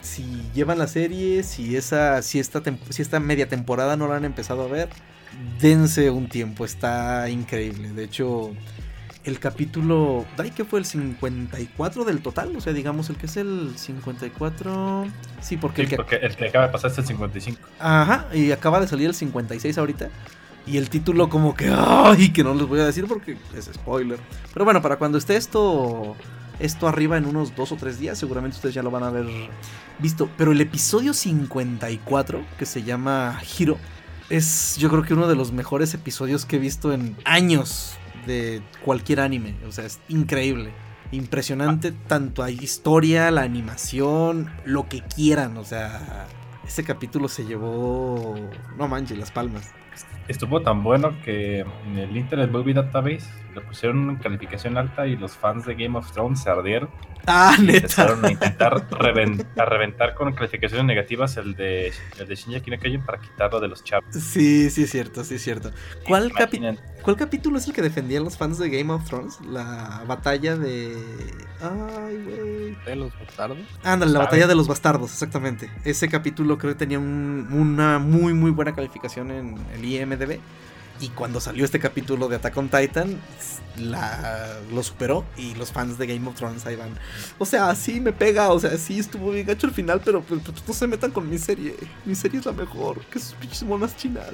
[0.00, 4.24] si llevan la serie, si esa, si esta, si esta media temporada no la han
[4.24, 4.88] empezado a ver,
[5.60, 7.90] dense un tiempo, está increíble.
[7.90, 8.52] De hecho,
[9.24, 12.56] el capítulo, ¿ay que fue el 54 del total?
[12.56, 15.06] O sea, digamos el que es el 54,
[15.40, 17.60] sí, porque Sí, el que porque el que acaba de pasar es el 55.
[17.78, 20.10] Ajá, y acaba de salir el 56 ahorita.
[20.70, 24.18] Y el título como que, ay, que no les voy a decir porque es spoiler.
[24.52, 26.14] Pero bueno, para cuando esté esto,
[26.58, 29.26] esto arriba en unos dos o tres días, seguramente ustedes ya lo van a haber
[29.98, 30.28] visto.
[30.36, 33.78] Pero el episodio 54, que se llama Hiro,
[34.28, 37.94] es yo creo que uno de los mejores episodios que he visto en años
[38.26, 39.54] de cualquier anime.
[39.66, 40.72] O sea, es increíble.
[41.12, 45.56] Impresionante, tanto hay historia, la animación, lo que quieran.
[45.56, 46.26] O sea,
[46.66, 48.34] ese capítulo se llevó,
[48.76, 49.72] no manches, las palmas.
[50.28, 55.16] Estuvo tan bueno que en el Internet Movie Database le pusieron una calificación alta y
[55.16, 56.90] los fans de Game of Thrones se ardieron.
[57.26, 57.76] Ah, y neta.
[57.78, 58.74] Empezaron a intentar
[59.58, 64.06] a reventar con calificaciones negativas el de, el de Shinji para quitarlo de los chavos.
[64.14, 65.70] Sí, sí es cierto, sí es cierto.
[66.06, 66.78] ¿Cuál, capi-
[67.08, 69.40] ¿Cuál capítulo es el que defendían los fans de Game of Thrones?
[69.40, 70.94] La batalla de...
[71.58, 72.76] Ay, güey.
[72.84, 73.56] de los bastardos.
[73.82, 75.70] Ándale, la batalla de los bastardos, exactamente.
[75.86, 80.38] Ese capítulo creo que tenía un- una muy, muy buena calificación en el IMDB.
[81.00, 83.18] Y cuando salió este capítulo de Attack on Titan,
[83.78, 85.24] la, lo superó.
[85.38, 86.90] Y los fans de Game of Thrones ahí van.
[87.38, 90.42] O sea, sí me pega, o sea, sí estuvo bien gacho el final, pero pues,
[90.44, 91.74] pues, no se metan con mi serie.
[92.04, 94.32] Mi serie es la mejor, que sus pinches monas chinas.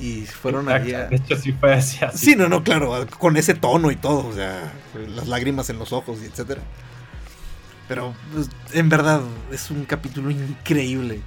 [0.00, 1.06] Y fueron ahí a...
[1.06, 2.04] De hecho, sí fue así.
[2.04, 2.26] así.
[2.26, 4.72] Sí, no, no, claro, con ese tono y todo, o sea,
[5.14, 6.62] las lágrimas en los ojos y etcétera.
[7.88, 9.20] Pero pues, en verdad
[9.52, 11.20] es un capítulo increíble,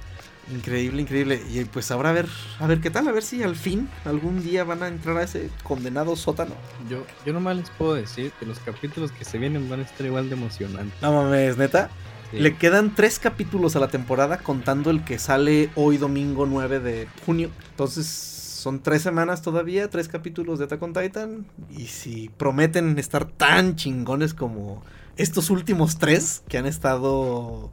[0.52, 1.42] increíble, increíble.
[1.50, 4.42] Y pues ahora a ver, a ver qué tal, a ver si al fin algún
[4.42, 6.54] día van a entrar a ese condenado sótano.
[6.88, 10.06] Yo, yo nomás les puedo decir que los capítulos que se vienen van a estar
[10.06, 11.00] igual de emocionantes.
[11.00, 11.90] No mames, neta.
[12.30, 12.38] Sí.
[12.38, 17.08] Le quedan tres capítulos a la temporada contando el que sale hoy domingo 9 de
[17.24, 17.50] junio.
[17.70, 21.46] Entonces son tres semanas todavía, tres capítulos de Attack on Titan.
[21.70, 24.82] Y si prometen estar tan chingones como
[25.16, 27.70] estos últimos tres que han estado...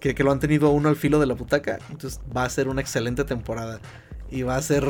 [0.00, 1.78] Que, que lo han tenido uno al filo de la butaca.
[1.90, 3.80] Entonces va a ser una excelente temporada.
[4.30, 4.84] Y va a ser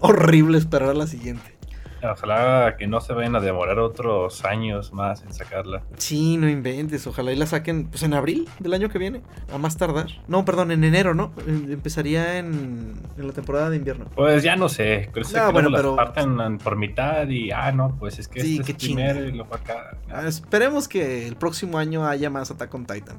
[0.00, 1.59] horrible esperar la siguiente.
[2.02, 5.82] Ojalá que no se vayan a demorar otros años más en sacarla.
[5.96, 7.06] Sí, no inventes.
[7.06, 9.22] Ojalá y la saquen pues en abril del año que viene.
[9.52, 10.06] A más tardar.
[10.28, 11.32] No, perdón, en enero, ¿no?
[11.46, 14.06] Eh, Empezaría en, en la temporada de invierno.
[14.14, 15.08] Pues ya no sé.
[15.12, 18.18] Creo que No, luego bueno, las pero- parten en- por mitad y, ah, no, pues
[18.18, 19.96] es que Sí, este es primero y luego acá.
[20.10, 23.18] Ah, esperemos que el próximo año haya más Attack on Titan.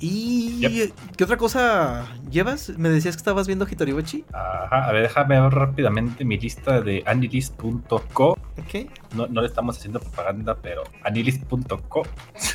[0.00, 0.92] ¿Y Yep.
[1.16, 2.70] qué otra cosa llevas?
[2.76, 4.24] Me decías que estabas viendo Hitoribochi.
[4.32, 8.30] Ajá, a ver, déjame ver rápidamente mi lista de anilist.co.
[8.32, 8.90] Ok.
[9.14, 12.02] No, no le estamos haciendo propaganda, pero anilist.co.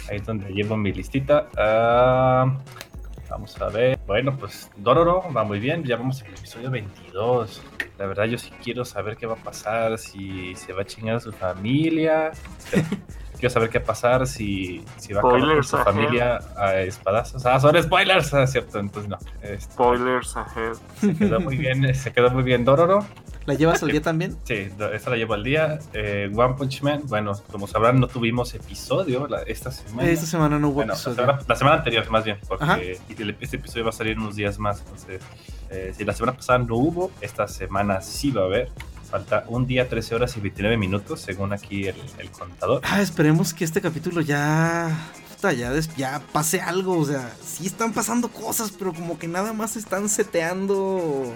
[0.09, 1.47] Ahí es donde llevo mi listita.
[1.57, 2.57] Ah,
[3.29, 3.97] vamos a ver.
[4.05, 5.83] Bueno, pues Dororo va muy bien.
[5.83, 7.61] Ya vamos al episodio 22.
[7.97, 9.97] La verdad, yo sí quiero saber qué va a pasar.
[9.97, 12.31] Si se va a chingar a su familia.
[13.39, 14.27] Quiero saber qué va a pasar.
[14.27, 15.85] Si, si va a acabar con Spoilers su ahead.
[15.85, 17.45] familia a espadazos.
[17.45, 18.33] Ah, son spoilers.
[18.39, 19.17] Ah, cierto, entonces no.
[19.41, 20.73] Este, Spoilers ahead.
[20.99, 21.95] se quedó muy bien.
[21.95, 23.05] Se quedó muy bien Dororo.
[23.45, 24.37] ¿La llevas al día también?
[24.43, 25.79] Sí, esta la llevo al día.
[25.93, 30.07] Eh, One Punch Man, bueno, como sabrán, no tuvimos episodio la- esta semana.
[30.09, 31.15] Esta semana no hubo bueno, la episodio.
[31.15, 34.59] semana, la semana anterior, más bien, porque el- este episodio va a salir unos días
[34.59, 34.81] más.
[34.81, 35.21] Entonces,
[35.71, 38.69] eh, si la semana pasada no hubo, esta semana sí va a haber.
[39.09, 42.81] Falta un día, 13 horas y 29 minutos, según aquí el, contador.
[42.83, 44.95] Ah, esperemos que este capítulo ya.
[45.41, 46.99] ya, ya pase algo.
[46.99, 51.33] O sea, sí están pasando cosas, pero como que nada más están seteando.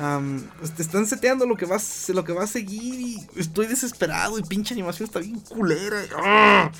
[0.00, 1.76] am, pues, te están seteando lo que, va,
[2.08, 5.98] lo que va a seguir y estoy desesperado y pinche animación está bien culera.
[6.16, 6.70] ¡ah!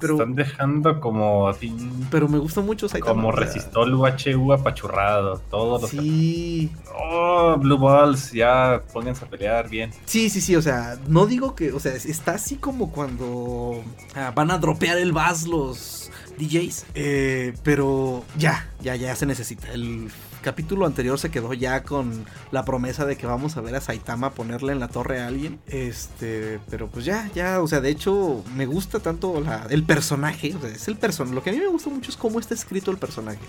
[0.00, 1.74] Pero- Están dejando como así,
[2.10, 3.12] Pero me gusta mucho Saitama.
[3.14, 5.40] como resistol UHU apachurrado.
[5.50, 9.90] Todos los Sí, Oh, Blue Balls, ya pónganse a pelear bien.
[10.06, 13.82] sí, sí, sí, o sea, no digo que, o sea, está así como cuando
[14.14, 19.72] ah, van a dropear el Bass los DJs, eh, pero ya, ya, ya se necesita.
[19.72, 20.10] El
[20.46, 24.30] capítulo anterior se quedó ya con la promesa de que vamos a ver a Saitama
[24.30, 28.44] ponerle en la torre a alguien, este, pero pues ya, ya, o sea, de hecho
[28.54, 31.58] me gusta tanto la- el personaje, o sea, es el personaje, lo que a mí
[31.58, 33.40] me gusta mucho es cómo está escrito el personaje.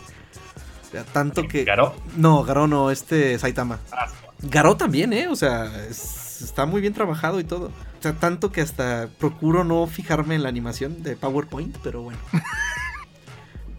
[0.88, 1.64] O sea, tanto que...
[1.66, 1.94] Garo.
[2.16, 3.78] No, Garou no, este Saitama.
[3.92, 4.08] Ah,
[4.42, 5.28] Garou también, ¿eh?
[5.28, 7.68] O sea, es- está muy bien trabajado y todo.
[7.68, 12.20] O sea, tanto que hasta procuro no fijarme en la animación de PowerPoint, pero bueno.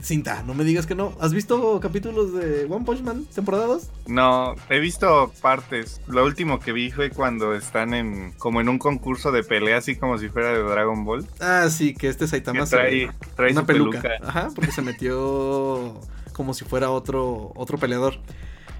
[0.00, 1.16] Cinta, no me digas que no.
[1.20, 3.90] ¿Has visto capítulos de One Punch Man temporada 2?
[4.06, 6.00] No, he visto partes.
[6.06, 9.96] Lo último que vi fue cuando están en como en un concurso de pelea, así
[9.96, 11.26] como si fuera de Dragon Ball.
[11.40, 14.00] Ah, sí, que este Que Saitama se- trae, trae una su peluca.
[14.02, 14.28] peluca.
[14.28, 16.00] Ajá, porque se metió
[16.32, 18.14] como si fuera otro, otro peleador.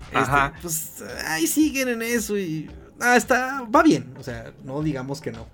[0.07, 0.53] Este, Ajá.
[0.62, 2.71] Pues ahí siguen en eso y.
[3.01, 3.62] Ah, está.
[3.75, 4.14] Va bien.
[4.19, 5.47] O sea, no digamos que no.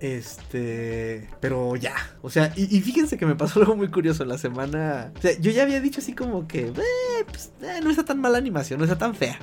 [0.00, 1.28] Este.
[1.40, 1.94] Pero ya.
[2.22, 5.12] O sea, y, fíjense que me pasó algo muy curioso en la semana.
[5.16, 6.68] O sea, yo ya había dicho así como que.
[6.68, 9.38] "Eh, pues, eh, no está tan mala animación, no está tan fea.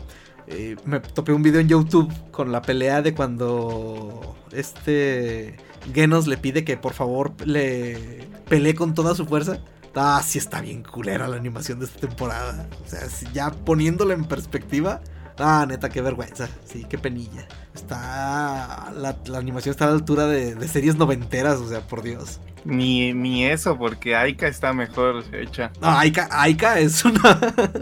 [0.47, 5.55] Eh, me topé un video en YouTube con la pelea de cuando este
[5.93, 9.59] Genos le pide que por favor le pelee con toda su fuerza.
[9.95, 12.67] Ah, sí está bien culera la animación de esta temporada.
[12.85, 13.01] O sea,
[13.33, 15.01] ya poniéndola en perspectiva.
[15.37, 16.47] Ah, neta, qué vergüenza.
[16.65, 17.47] Sí, qué penilla.
[17.73, 18.91] Está.
[18.95, 22.39] La, la animación está a la altura de, de series noventeras, o sea, por Dios.
[22.65, 25.71] Ni, ni eso, porque Aika está mejor hecha.
[25.81, 27.39] No, Aika, Aika es una.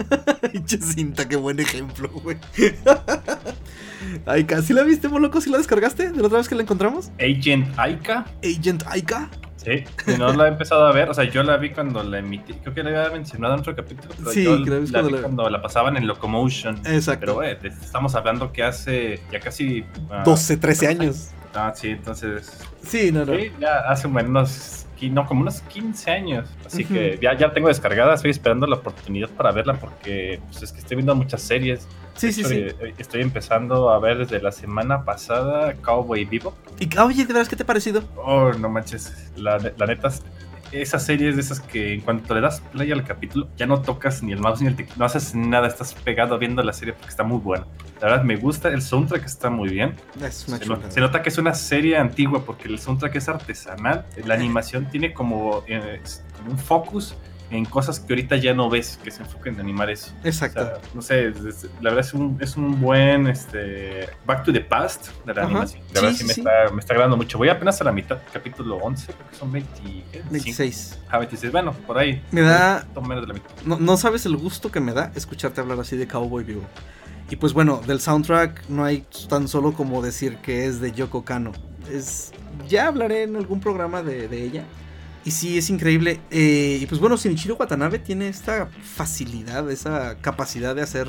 [0.66, 2.38] Cinta, qué buen ejemplo, güey.
[4.26, 5.42] Aika, ¿sí la viste, Moloco?
[5.42, 7.12] ¿Sí la descargaste de la otra vez que la encontramos?
[7.20, 8.26] Agent Aika.
[8.44, 9.30] Agent Aika.
[9.64, 12.18] Sí, y no la he empezado a ver, o sea, yo la vi cuando la
[12.20, 14.92] emití, creo que la había mencionado en otro capítulo, pero Sí, yo creo que es
[14.92, 16.78] la cuando vi la- cuando la pasaban en Locomotion.
[16.86, 17.20] Exacto.
[17.38, 19.86] Pero, eh, estamos hablando que hace ya casi...
[20.10, 21.30] ah, 12, 13 años.
[21.54, 22.58] Ah, sí, entonces...
[22.84, 23.36] Sí, no, no.
[23.36, 24.86] Sí, ya hace unos...
[25.10, 26.50] No, como unos 15 años.
[26.66, 30.64] Así que ya, ya la tengo descargada, estoy esperando la oportunidad para verla porque pues,
[30.64, 31.88] es que estoy viendo muchas series.
[32.16, 32.56] Sí, sí, sí.
[32.56, 36.54] hecho, eh, Estoy empezando a ver desde la semana pasada Cowboy Vivo.
[36.80, 38.04] Y, oye, ¿de veras qué te ha parecido?
[38.16, 39.32] Oh, no manches.
[39.36, 40.12] La, la neta,
[40.72, 43.82] esa serie es de esas que en cuanto le das play al capítulo, ya no
[43.82, 46.94] tocas ni el mouse ni el teclado, no haces nada, estás pegado viendo la serie
[46.94, 47.66] porque está muy buena.
[48.00, 49.96] La verdad, me gusta, el soundtrack está muy bien.
[50.22, 54.06] Es una Se, se nota que es una serie antigua porque el soundtrack es artesanal.
[54.26, 56.02] La animación tiene como, eh,
[56.38, 57.16] como un focus
[57.52, 60.12] en cosas que ahorita ya no ves, que se enfoquen en animar eso.
[60.24, 60.62] O Exacto.
[60.64, 64.54] sea, no sé, es- es- la verdad es un, es un buen este, Back to
[64.54, 65.50] the Past de la Ajá.
[65.52, 65.82] animación.
[65.88, 66.40] Sí, La verdad sí, me, sí.
[66.42, 67.38] Está, me está agradando mucho.
[67.38, 69.82] Voy apenas a la mitad, capítulo 11, creo que son 20,
[70.12, 70.22] ¿qué?
[70.32, 70.98] 26.
[71.10, 72.24] Ah, 26, bueno, por ahí.
[72.32, 73.50] Me da- menos de la mitad.
[73.66, 76.64] No, no sabes el gusto que me da escucharte hablar así de Cowboy Vivo.
[77.30, 81.24] Y pues bueno, del soundtrack no hay tan solo como decir que es de Yoko
[81.26, 81.52] Kano.
[81.92, 82.32] Es,
[82.68, 84.64] ya hablaré en algún programa de, de ella.
[85.24, 86.20] Y sí, es increíble.
[86.32, 91.08] Eh, y pues bueno, Shinichiro Watanabe tiene esta facilidad, esa capacidad de hacer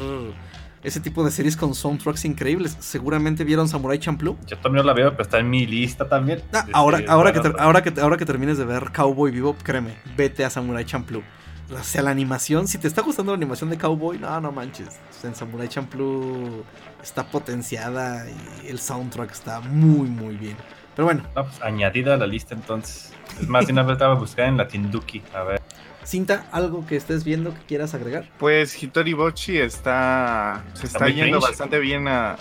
[0.82, 2.76] ese tipo de series con soundtracks increíbles.
[2.80, 4.36] Seguramente vieron Samurai Champloo.
[4.46, 6.42] Yo también la veo, pero está en mi lista también.
[6.52, 9.96] Ah, Este, ahora, ahora, que ahora, que, ahora que termines de ver Cowboy Vivo, créeme,
[10.16, 11.22] vete a Samurai Champloo.
[11.70, 14.88] O sea, la animación, si te está gustando la animación de Cowboy, no, no manches.
[14.88, 16.64] O sea, en Samurai Champloo
[17.02, 20.56] está potenciada y el soundtrack está muy, muy bien.
[20.96, 23.12] Pero bueno, no, pues, añadida a la lista entonces.
[23.40, 25.22] Es más, de una vez estaba a buscar en la Tinduki.
[25.34, 25.62] A ver.
[26.04, 28.24] Cinta, algo que estés viendo que quieras agregar.
[28.38, 30.62] Pues Hitori Bochi está.
[30.74, 31.48] Se Está está, yendo cringe.
[31.50, 32.36] bastante bien a.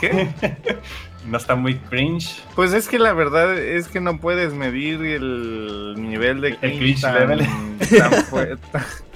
[0.00, 0.28] ¿Qué?
[1.26, 2.40] no está muy cringe.
[2.54, 6.78] Pues es que la verdad es que no puedes medir el nivel de El cringe
[6.78, 7.38] cringe tan, level.
[8.70, 8.82] tan-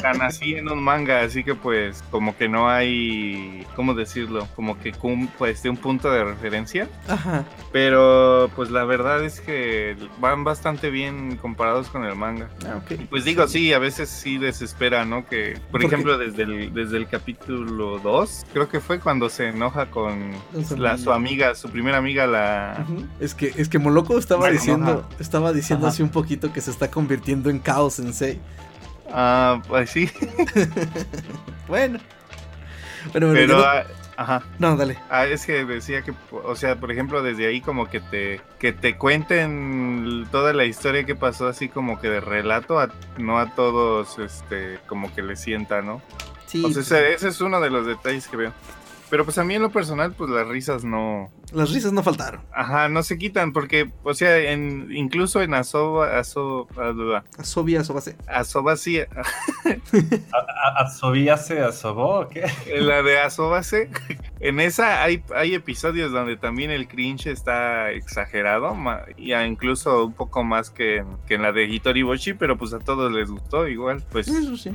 [0.00, 4.48] tan así en un manga, así que pues como que no hay, ¿cómo decirlo?
[4.54, 4.92] Como que
[5.38, 7.44] pues de un punto de referencia, Ajá.
[7.72, 12.48] pero pues la verdad es que van bastante bien comparados con el manga.
[12.66, 13.00] Ah, ok.
[13.10, 15.26] Pues digo, sí, a veces sí desespera, ¿no?
[15.26, 15.86] Que, por ¿Por qué?
[15.86, 20.32] ejemplo, desde el, desde el capítulo 2, creo que fue cuando se enoja con
[20.76, 20.98] la, amiga.
[20.98, 22.84] su amiga, su primera amiga, la...
[23.20, 25.92] Es que, es que Moloco estaba diciendo, estaba diciendo Ajá.
[25.92, 28.38] hace un poquito que se está convirtiendo en Chaos Sensei.
[29.18, 30.10] Ah, pues sí,
[31.68, 31.98] Bueno.
[33.12, 33.58] Pero...
[33.64, 33.84] ah,
[34.18, 34.42] Ajá.
[34.58, 34.98] no, dale.
[35.10, 38.72] Ah, es que decía que, o sea, por ejemplo, desde ahí como que te que
[38.72, 43.54] te cuenten toda la historia que pasó así como que de relato, a- no a
[43.54, 46.00] todos, este, como que le sienta, ¿no?
[46.46, 48.52] Sí, O sea, pues, ese, ese es uno de los detalles que veo.
[49.08, 51.30] Pero pues a mí en lo personal, pues las risas no.
[51.52, 52.40] Las risas no faltaron.
[52.52, 58.16] Ajá, no se quitan porque, o sea, en, incluso en Asoba, Aso, ah, Asobia, Asobase.
[58.26, 59.08] Asobase,
[59.64, 62.44] ¿A- a- ¿Asobía se asobó o qué?
[62.66, 63.90] en la de Asobase,
[64.40, 68.74] en esa hay, hay episodios donde también el cringe está exagerado,
[69.16, 72.56] y a- incluso un poco más que, en- que en la de Hitori Boshi, pero
[72.58, 74.02] pues a todos les gustó igual.
[74.10, 74.72] Pues Eso sí.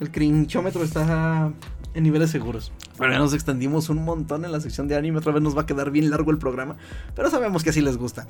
[0.00, 1.50] El crinchómetro está
[1.98, 2.72] en niveles seguros.
[2.96, 5.18] Bueno, ya nos extendimos un montón en la sección de anime.
[5.18, 6.76] Otra vez nos va a quedar bien largo el programa.
[7.14, 8.26] Pero sabemos que así les gusta.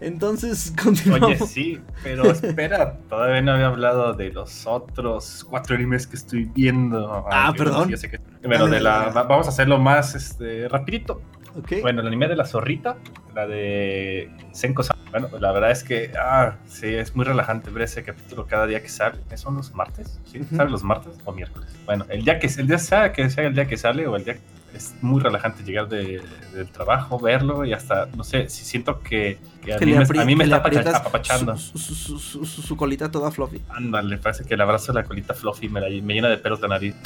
[0.00, 1.28] Entonces, continuamos.
[1.40, 6.44] Oye, sí, pero espera, todavía no había hablado de los otros cuatro animes que estoy
[6.46, 7.24] viendo.
[7.30, 7.96] Ah, perdón.
[7.96, 9.28] sé que- Bueno, Dale, de la, dale.
[9.28, 11.20] vamos a hacerlo más este, rapidito.
[11.80, 12.96] Bueno, el anime de la zorrita,
[13.34, 14.96] la de Senko San.
[15.10, 18.80] Bueno, la verdad es que, ah, sí, es muy relajante ver ese capítulo cada día
[18.80, 19.18] que sale.
[19.34, 20.20] ¿Son los martes?
[20.24, 20.40] ¿Sí?
[20.54, 21.68] ¿Sale los martes o miércoles?
[21.84, 24.24] Bueno, el día que el día sea que sea el día que sale o el
[24.24, 24.36] día
[24.74, 26.22] es muy relajante llegar de-
[26.54, 30.20] del trabajo, verlo y hasta, no sé, si siento que, que a, Que mí me,
[30.20, 31.56] a mí me está apapachando.
[31.56, 33.60] Su, su- colita toda fluffy.
[33.68, 36.60] Ándale, parece que el abrazo de la colita fluffy me, la- me llena de pelos
[36.60, 36.94] la nariz.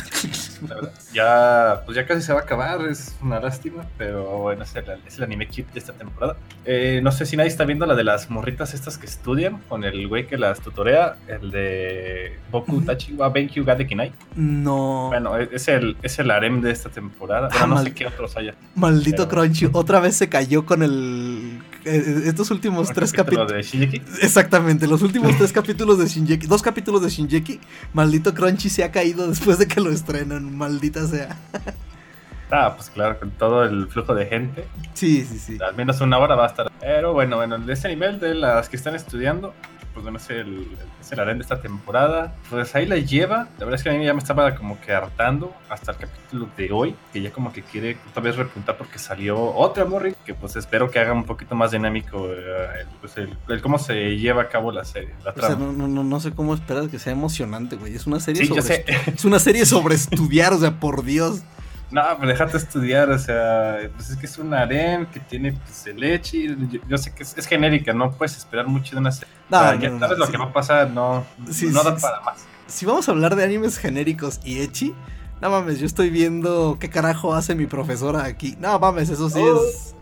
[0.68, 0.92] La verdad.
[1.12, 4.84] Ya, pues ya casi se va a acabar, es una lástima, pero bueno, es el,
[5.06, 6.36] es el anime cute de esta temporada.
[6.64, 9.84] Eh, no sé si nadie está viendo la de las morritas estas que estudian, con
[9.84, 14.12] el güey que las tutorea, el de Boku Tachi wa Benkyu ga Dekinai.
[14.36, 15.08] No.
[15.08, 17.94] Bueno, es es el, es el harem de esta temporada, pero Ah, no mal- sé
[17.94, 18.54] qué otros haya.
[18.74, 19.68] Maldito pero- Crunchy.
[19.72, 21.60] Otra vez se cayó con el.
[21.84, 23.72] eh, Estos últimos tres capítulo capítulos.
[23.72, 24.02] de.
[24.22, 26.46] Exactamente, los últimos tres capítulos de Shinjeki.
[26.46, 27.60] Dos capítulos de Shinjeki.
[27.92, 30.56] Maldito Crunchy se ha caído después de que lo estrenan.
[30.56, 31.36] Maldita sea.
[32.50, 34.64] Ah, pues claro, con todo el flujo de gente.
[34.92, 35.58] Sí, sí, sí.
[35.66, 36.70] al menos una hora va a estar.
[36.80, 39.54] Pero bueno, bueno, de ese nivel de las que están estudiando,
[39.94, 40.66] pues bueno, es el,
[41.00, 42.34] es el harem de esta temporada.
[42.50, 43.48] Pues ahí la lleva.
[43.58, 46.48] La verdad es que a mí ya me estaba como que hartando hasta el capítulo
[46.56, 50.34] de hoy, que ya como que quiere otra vez repuntar porque salió otra Morri, que
[50.34, 54.16] pues espero que haga un poquito más dinámico eh, el, pues el- el cómo se
[54.16, 55.66] lleva a cabo la serie, la O sea, trama.
[55.66, 57.94] no, no, no, no sé cómo esperas que sea emocionante, güey.
[57.94, 58.84] Es una serie Sí, sobre.
[59.14, 61.42] Es una serie sobre estudiar, o sea, por Dios.
[61.90, 65.86] No, pero déjate estudiar, o sea, pues es que es un harem que tiene pues,
[65.86, 66.46] el leche.
[66.70, 69.32] Yo, yo sé que es, es genérica, no puedes esperar mucho de una serie.
[69.48, 70.32] No, O sea, ya sabes lo sí.
[70.32, 72.02] que va a pasar, no, Sí, no sí, da sí.
[72.02, 72.44] para más.
[72.66, 74.94] Si vamos a hablar de animes genéricos y echi,
[75.40, 78.56] no mames, yo estoy viendo qué carajo hace mi profesora aquí.
[78.58, 79.60] No mames, eso sí Oh.
[79.68, 79.94] es.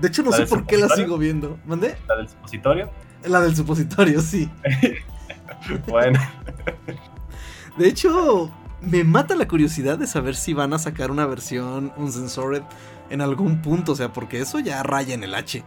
[0.00, 1.58] De hecho, no ¿La sé por qué la sigo viendo.
[1.66, 1.96] ¿Mandé?
[2.08, 2.90] La del supositorio.
[3.24, 4.48] La del supositorio, sí.
[5.88, 6.18] Bueno,
[7.76, 8.50] De hecho,
[8.80, 12.62] me mata la curiosidad de saber si van a sacar una versión Uncensored
[13.10, 15.64] en algún punto, o sea, porque eso ya raya en el H.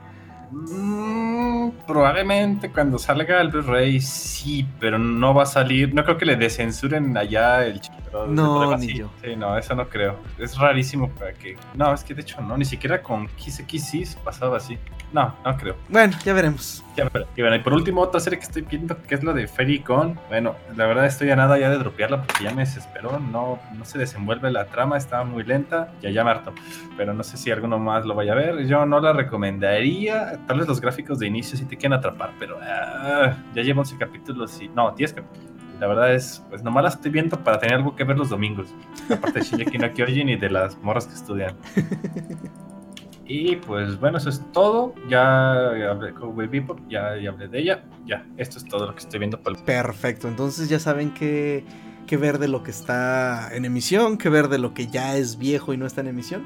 [0.52, 5.94] mm, probablemente cuando salga el Blu-ray sí, pero no va a salir.
[5.94, 7.82] No creo que le descensuren allá el
[8.12, 8.98] pero No, ni sí.
[8.98, 9.10] yo.
[9.24, 10.18] Sí, no, eso no creo.
[10.38, 11.58] Es rarísimo para que.
[11.76, 13.62] No, es que de hecho no, ni siquiera con Kiss
[14.24, 14.78] pasaba así.
[15.14, 15.76] No, no creo.
[15.90, 16.84] Bueno, ya veremos.
[16.96, 19.34] Ya, pero- y bueno, y por último, otra serie que estoy viendo, que es la
[19.34, 20.18] de Fairy Con.
[20.30, 23.20] Bueno, la verdad estoy a nada ya de dropearla porque ya me desesperó.
[23.20, 25.92] No, no se desenvuelve la trama, está muy lenta.
[26.02, 26.54] Ya ya me harto.
[26.98, 28.66] Pero no sé si alguno más lo vaya a ver.
[28.68, 30.40] Yo no la recomendaría.
[30.48, 33.98] Tal vez los gráficos de inicio sí te quieren atrapar, pero ah, ya llevo 11
[33.98, 34.70] capítulos y.
[34.70, 35.51] No, 10 capítulos.
[35.82, 38.68] La verdad es, pues nomás la estoy viendo para tener algo que ver los domingos.
[39.10, 41.58] Aparte de Shingeki no Kyojin y de las morras que estudian.
[43.26, 44.94] Y pues bueno, eso es todo.
[45.10, 46.36] Ya hablé con
[46.88, 47.84] ya, ya hablé de ella.
[48.06, 51.64] Ya, esto es todo lo que estoy viendo por el Perfecto, entonces ya saben que,
[52.06, 55.40] que ver de lo que está en emisión, que ver de lo que ya es
[55.40, 56.44] viejo y no está en emisión.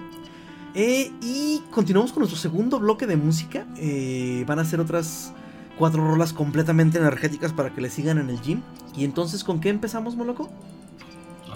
[0.76, 3.66] Eh, y continuamos con nuestro segundo bloque de música.
[3.78, 5.34] Eh, van a ser otras
[5.78, 8.62] cuatro rolas completamente energéticas para que le sigan en el gym.
[8.96, 10.50] Y entonces, ¿con qué empezamos, Moloco?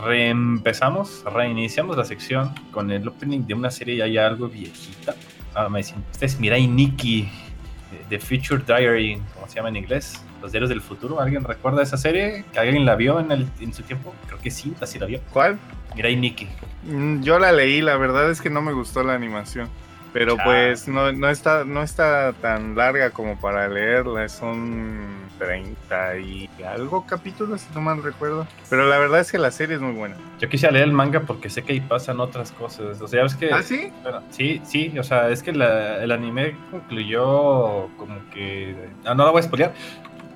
[0.04, 5.16] Reempezamos, reiniciamos la sección con el opening de una serie ya, ya algo viejita.
[5.54, 7.24] Ah, me dicen, este es Mirai Nikki,
[8.10, 11.20] de- The Future Diary, como se llama en inglés, Los Diarios del Futuro.
[11.20, 12.46] ¿Alguien recuerda esa serie?
[12.56, 14.14] ¿Alguien la vio en, el, en su tiempo?
[14.28, 15.20] Creo que sí, así la vio.
[15.34, 15.60] ¿Cuál?
[15.96, 16.48] Mirai Nikki.
[16.84, 19.68] Mm, Yo la leí, la verdad es que no me gustó la animación.
[20.12, 24.28] Pero pues no, no, está, no está tan larga como para leerla.
[24.28, 25.08] Son
[25.38, 28.48] 30 y algo capítulos, si no mal recuerdo.
[28.70, 30.16] Pero la verdad es que la serie es muy buena.
[30.40, 33.00] Yo quise leer el manga porque sé que ahí pasan otras cosas.
[33.02, 33.52] O sea, es que...
[33.54, 33.92] ¿Ah, sí?
[34.04, 38.76] Bueno, sí, sí, o sea, es que la- el anime concluyó como que.
[39.06, 39.74] ah, no la voy a spoilear,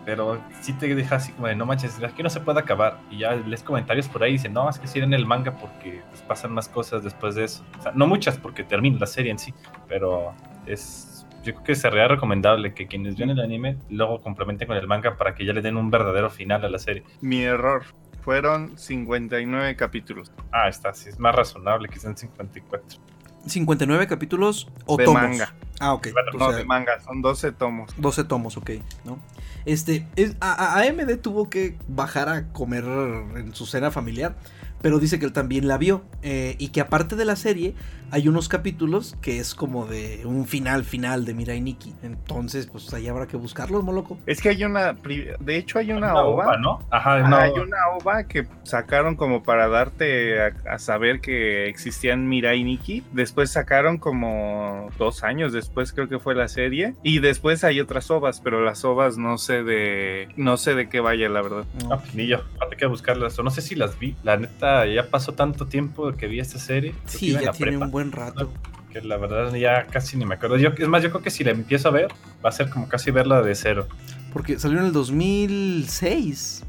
[0.05, 2.99] pero sí te deja así como de no manches, es que no se puede acabar.
[3.09, 5.55] Y ya lees comentarios por ahí y dicen, no, es que sí en el manga
[5.55, 7.63] porque pues, pasan más cosas después de eso.
[7.79, 9.53] O sea, no muchas porque termina la serie en sí,
[9.87, 10.33] pero
[10.65, 11.25] es.
[11.43, 15.17] Yo creo que sería recomendable que quienes ven el anime luego complementen con el manga
[15.17, 17.03] para que ya le den un verdadero final a la serie.
[17.19, 17.83] Mi error.
[18.21, 20.31] Fueron 59 capítulos.
[20.53, 22.97] Ah, está, sí, es más razonable que sean 54.
[23.45, 25.21] 59 capítulos o De tomos.
[25.21, 25.53] manga.
[25.83, 26.09] Ah, ok.
[26.13, 27.91] Bueno, o No, sea, de manga, son 12 tomos.
[27.97, 28.71] 12 tomos, ok,
[29.03, 29.19] ¿no?
[29.65, 34.35] Este, es, a, a- AMD tuvo que bajar a comer en su cena familiar,
[34.81, 36.03] pero dice que él también la vio.
[36.21, 37.75] eh, y que aparte de la serie,
[38.13, 41.95] hay unos capítulos que es como de un final final de Mirai Nikki.
[42.03, 44.19] Entonces, pues ahí habrá que buscarlos, moloco.
[44.27, 46.79] Es que hay una, de hecho hay una, Una ova, ova, ¿no?
[46.91, 47.63] Ajá, una hay ova.
[47.63, 53.03] una ova que sacaron como para darte a, a saber que existían Mirai Nikki.
[53.13, 56.93] Después sacaron como dos años después, creo que fue la serie.
[57.01, 60.99] Y después hay otras ovas, pero las ovas no sé de, no sé de qué
[60.99, 61.65] vaya, la verdad.
[61.89, 63.39] Ah, pues ni yo, hay que buscarlas.
[63.39, 64.15] O no sé si las vi.
[64.21, 66.93] La neta, ya pasó tanto tiempo que vi esta serie.
[67.05, 68.51] Sí, ya tiene prepa, un buen rato.
[68.91, 70.57] Que la verdad ya casi ni me acuerdo.
[70.57, 72.11] Yo, es más, yo creo que si la empiezo a ver,
[72.45, 73.87] va a ser como casi verla de cero.
[74.31, 76.63] Porque salió en el 2006.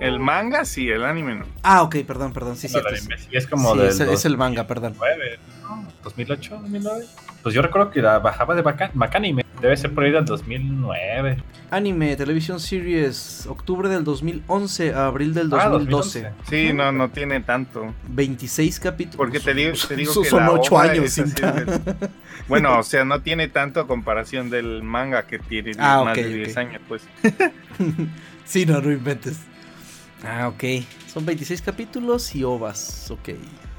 [0.00, 1.44] El manga sí, el anime no.
[1.62, 2.88] Ah, ok, perdón, perdón, sí, No, cierto.
[2.90, 4.92] anime sí es como Sí, del es, es el manga, perdón.
[4.94, 5.88] 2009, ¿no?
[6.04, 7.04] 2008, 2009.
[7.42, 8.62] Pues yo recuerdo que la bajaba de
[8.94, 9.43] Macanime.
[9.64, 11.38] Debe ser por ahí del 2009.
[11.70, 16.20] Anime, Television Series, octubre del 2011 a abril del Ah, 2012.
[16.24, 16.50] 2011.
[16.50, 17.94] Sí, no, no tiene tanto.
[18.08, 19.16] 26 capítulos.
[19.16, 21.80] Porque te digo, te digo que son la 8 ova años sin del-
[22.46, 26.22] Bueno, o sea, no tiene tanto a comparación del manga que tiene Ah, más ok,
[26.24, 26.56] de 10 ok.
[26.58, 27.02] años, pues.
[28.44, 29.38] sí, no, no inventes.
[30.22, 30.84] Ah, ok.
[31.10, 33.30] Son 26 capítulos y ovas, ok.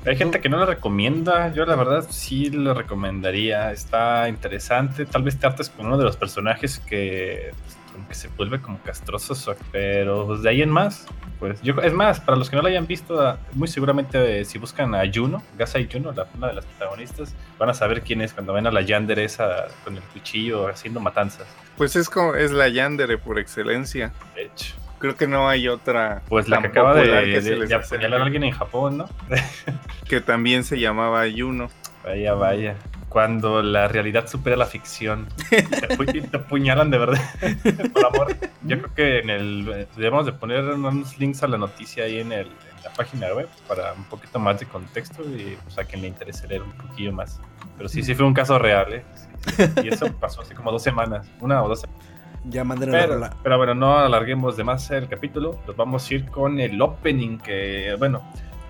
[0.06, 1.52] Hay gente que no la recomienda.
[1.54, 3.72] Yo, la verdad, sí lo recomendaría.
[3.72, 5.06] Está interesante.
[5.06, 7.52] Tal vez te hartes con uno de los personajes que,
[7.92, 9.34] como que se vuelve como castroso.
[9.34, 11.08] so- Pero de ahí en más,
[11.40, 11.74] pues yo.
[11.82, 14.94] Es más, para los que no la hayan visto, ah, muy seguramente eh, si buscan
[14.94, 18.32] a Juno, Gasa y Juno, la, una de las protagonistas, van a saber quién es
[18.34, 21.48] cuando ven a la Yander esa con el cuchillo haciendo matanzas.
[21.78, 24.14] Pues es como, es la Yandere por excelencia.
[24.36, 26.22] De hecho, Creo que no hay otra.
[26.28, 29.10] pues la que acaba de, que de- de acerque, apuñalar a alguien en Japón, ¿no?
[30.10, 31.70] Que también se llamaba Yuno.
[32.04, 32.76] Vaya, vaya.
[33.10, 35.28] Cuando la realidad supera la ficción.
[35.50, 35.64] Te,
[36.22, 37.22] te apuñalan de verdad.
[37.94, 38.36] Por amor.
[38.64, 39.88] Yo creo que en el.
[39.96, 42.48] Debemos de poner unos links a la noticia ahí en, el,
[42.84, 46.48] la página web para un poquito más de contexto y pues, a quien le interese
[46.48, 47.40] leer un poquillo más.
[47.78, 49.04] Pero sí, sí fue un caso real, ¿eh?
[49.16, 49.72] Sí, sí.
[49.84, 51.28] Y eso pasó hace como dos semanas.
[51.40, 52.06] Una o dos semanas.
[52.50, 53.34] Ya manden la Pero, rola.
[53.44, 55.60] pero bueno, no alarguemos de más el capítulo.
[55.66, 58.22] Nos vamos a ir con el opening que, bueno,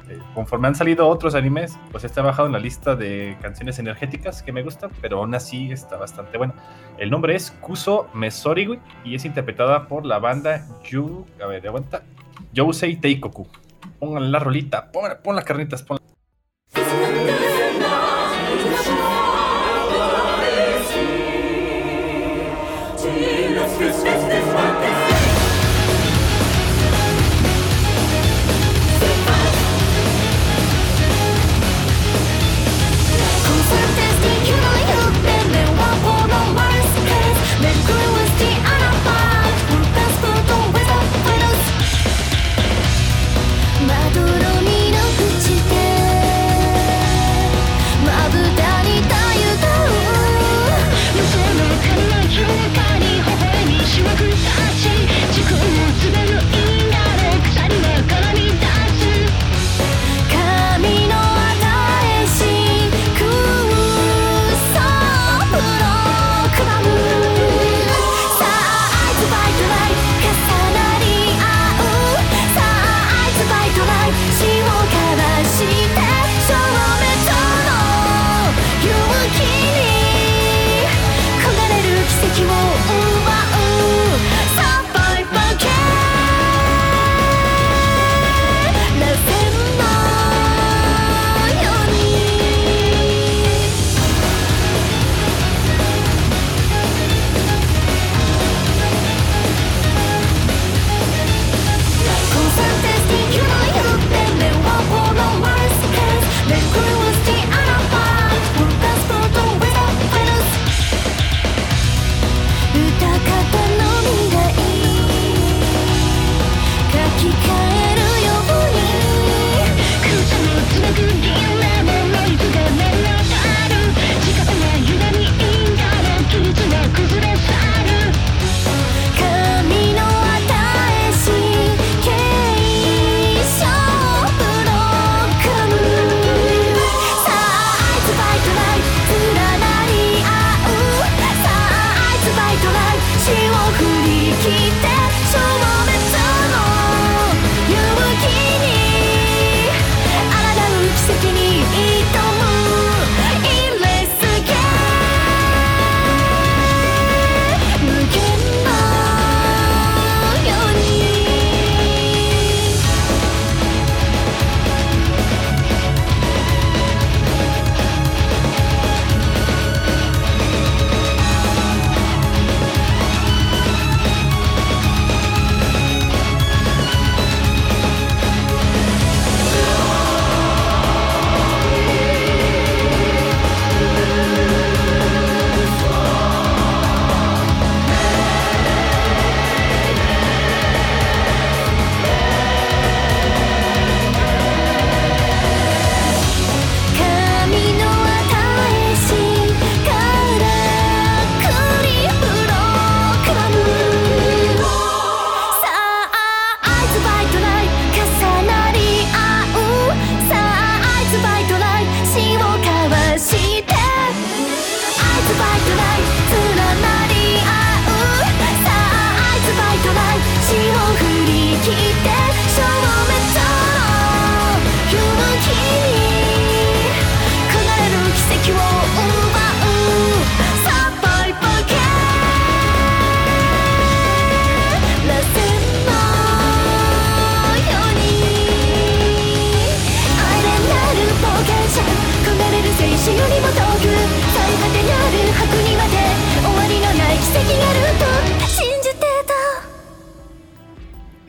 [0.09, 4.43] eh, conforme han salido otros animes, pues está bajado en la lista de canciones energéticas
[4.43, 6.53] que me gustan, pero aún así está bastante bueno.
[6.97, 12.03] El nombre es Kuso Mesorigui y es interpretada por la banda Yu, a ver, aguanta,
[12.53, 13.47] Yousei Teikoku.
[13.99, 15.97] Pongan la rolita, pon, pon las carnitas, pon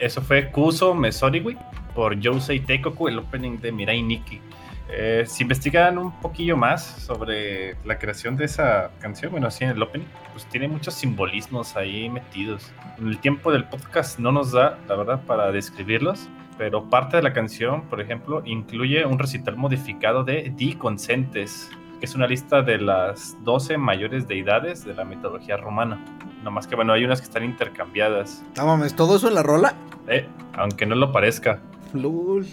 [0.06, 1.56] Eso fue Kuso Mesoriwi
[1.92, 4.40] por Yosei Teikoku, el opening de Mirai Nikki.
[4.88, 9.70] Eh, si investigan un poquillo más sobre la creación de esa canción, bueno, sí, en
[9.70, 12.70] el opening, pues tiene muchos simbolismos ahí metidos.
[13.00, 17.32] El tiempo del podcast no nos da, la verdad, para describirlos, pero parte de la
[17.32, 21.68] canción, por ejemplo, incluye un recital modificado de Di Consentes,
[22.06, 25.98] es una lista de las 12 mayores deidades de la mitología romana.
[26.42, 28.44] No más que, bueno, hay unas que están intercambiadas.
[28.56, 29.74] No mames, ¿todo eso en la rola?
[30.08, 30.26] Eh,
[30.56, 31.60] aunque no lo parezca.
[31.92, 32.46] Lul.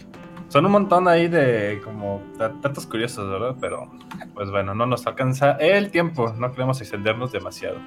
[0.49, 3.55] Son un montón ahí de como da- datos curiosos, ¿verdad?
[3.59, 3.89] Pero
[4.33, 7.77] pues bueno, no nos alcanza el tiempo, no queremos extendernos demasiado.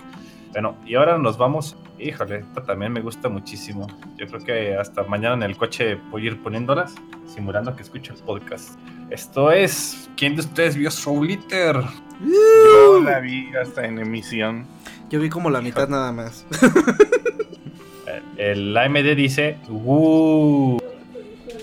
[0.57, 1.77] Bueno, y ahora nos vamos.
[1.99, 3.89] Híjole, esta también me gusta muchísimo.
[4.17, 6.95] Yo creo que hasta mañana en el coche voy a ir poniéndolas,
[7.27, 8.71] simulando que escucho el podcast.
[9.11, 10.09] Esto es.
[10.17, 11.77] ¿Quién de ustedes vio Soul Eater?
[12.25, 14.67] Yo la vi hasta en emisión.
[15.11, 16.47] Yo vi como la mitad nada más.
[18.39, 19.59] El AMD dice.
[19.69, 20.79] "Uh".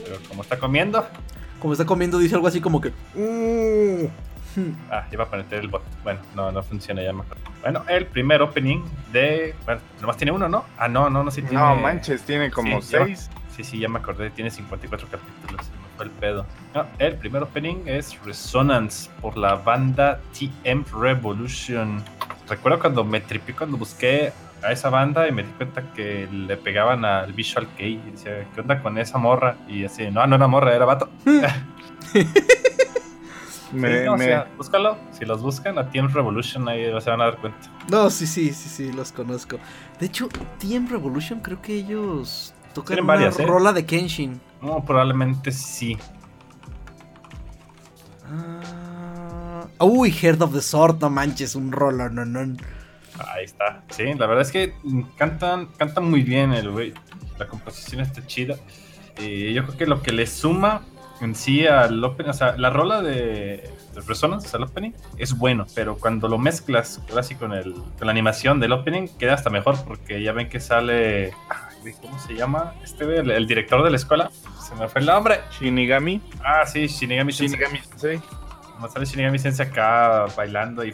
[0.06, 1.04] Pero como está comiendo,
[1.60, 2.90] Como está comiendo, dice algo así como que.
[3.16, 4.06] "Mm".
[4.92, 5.82] Ah, iba a poner el bot.
[6.04, 7.38] Bueno, no, no funciona ya mejor.
[7.64, 9.56] Bueno, el primer opening de.
[9.66, 10.66] Bueno, nomás tiene uno, ¿no?
[10.78, 11.58] Ah, no, no, no, sí tiene.
[11.58, 13.30] No manches, tiene como Sí, ya- seis.
[13.56, 15.66] Sí, sí, ya me acordé, tiene 54 capítulos.
[15.70, 16.46] me fue el pedo.
[16.74, 22.04] No, el primer opening es Resonance por la banda TM Revolution.
[22.50, 24.34] Recuerdo cuando me tripé cuando busqué
[24.64, 28.46] a esa banda y me di cuenta que le pegaban al Visual Kei y decía,
[28.56, 29.56] ¿qué onda con esa morra?
[29.68, 31.10] Y así, no, no era morra, era vato.
[33.74, 34.98] Me- Sí, no, o me- sea, búscalo.
[35.12, 37.60] Si los buscan a TM Revolution, ahí se van a dar cuenta.
[37.90, 39.58] No, sí, sí, sí, sí, los conozco.
[40.00, 43.46] De hecho, TM Revolution creo que ellos tocan una varias, ¿eh?
[43.46, 44.40] rola de Kenshin.
[44.62, 45.98] No, probablemente sí.
[48.26, 52.56] Ah, uy, Heart of the Sword, no manches, un rola, no, no.
[53.20, 53.84] Ahí está.
[53.90, 54.74] Sí, la verdad es que
[55.18, 56.94] cantan, cantan muy bien el güey.
[57.38, 58.56] La composición está chida.
[59.20, 60.82] Y yo creo que lo que le suma
[61.22, 65.66] en sí al opening, o sea, la rola de, de Resonance al opening es bueno,
[65.76, 69.84] pero cuando lo mezclas casi con, el, con la animación del opening queda hasta mejor
[69.86, 71.34] porque ya ven que sale.
[72.02, 72.74] ¿Cómo se llama?
[72.82, 74.32] Este el, el director de la escuela.
[74.66, 75.42] Se me fue el nombre.
[75.60, 76.22] Shinigami.
[76.42, 77.58] Ah, sí, Shinigami Sensei.
[77.60, 78.22] Shinigami Sensei.
[78.74, 80.94] Como sale Shinigami Sensei acá bailando y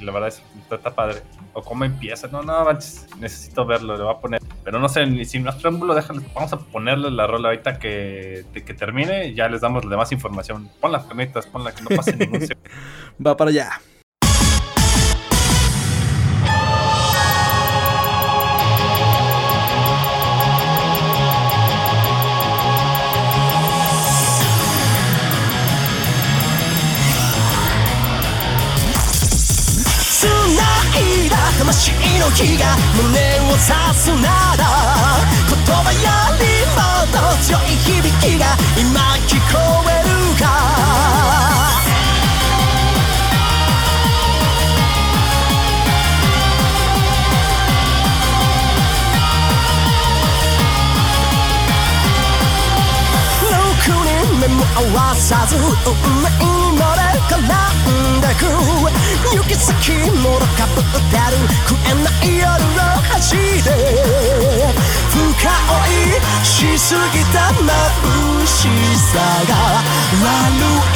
[0.00, 1.22] la verdad es está, está padre.
[1.52, 2.28] O cómo empieza.
[2.28, 4.40] No, no, manches, necesito verlo, le voy a poner.
[4.64, 8.44] Pero no sé, ni si más preámbulo, déjale, vamos a ponerle la rola ahorita que,
[8.52, 9.34] que termine.
[9.34, 10.70] Ya les damos la demás información.
[10.80, 12.40] Pon las camitas, ponla que no pase ningún.
[13.26, 13.80] Va para allá.
[31.72, 33.64] 魂の火が胸を刺
[33.94, 34.62] すなら
[35.48, 35.98] 言葉よ
[36.36, 36.44] り
[36.76, 38.44] もっと強い響きが
[38.78, 39.56] 今聞こ
[39.88, 40.08] える
[40.38, 40.44] か
[53.40, 55.62] 6人目も合わさず運
[56.22, 58.46] 命に乗れ絡んでく
[59.36, 59.92] 行き先
[60.22, 61.36] もろかぶってる
[61.68, 63.68] 食えない夜を走って
[65.10, 65.20] 深
[65.68, 65.90] 追
[66.40, 67.66] いしすぎた眩
[68.46, 68.68] し
[69.12, 69.52] さが
[70.22, 70.26] 悪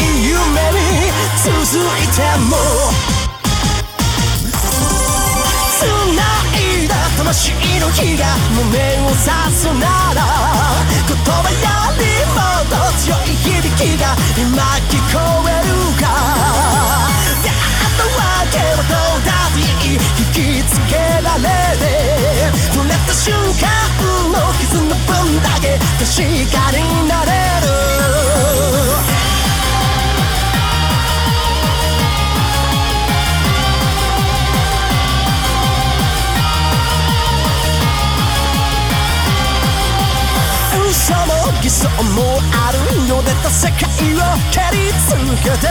[0.00, 0.36] い夢
[0.72, 1.12] に
[1.44, 1.50] 続
[1.84, 2.52] いても
[5.78, 5.84] 繋
[6.60, 6.65] い
[7.26, 7.50] 魂
[7.80, 8.24] の火が
[8.54, 9.18] 胸を刺
[9.50, 10.22] すなら
[11.08, 11.58] 言葉よ
[11.98, 15.18] りもっと強い響きが今聞こ
[15.50, 16.06] えるか。
[17.42, 21.42] やっとわけはどうだっていい引きつけられ
[21.78, 21.82] て
[22.72, 23.66] 触れた瞬間
[24.30, 26.22] の傷の分だけ確
[26.54, 27.30] かになれ
[29.10, 29.15] る。
[41.06, 41.22] 嘘も
[41.62, 41.86] 偽装
[42.18, 42.78] もある
[43.08, 44.18] よ出た世界を
[44.50, 45.70] 蹴り続けて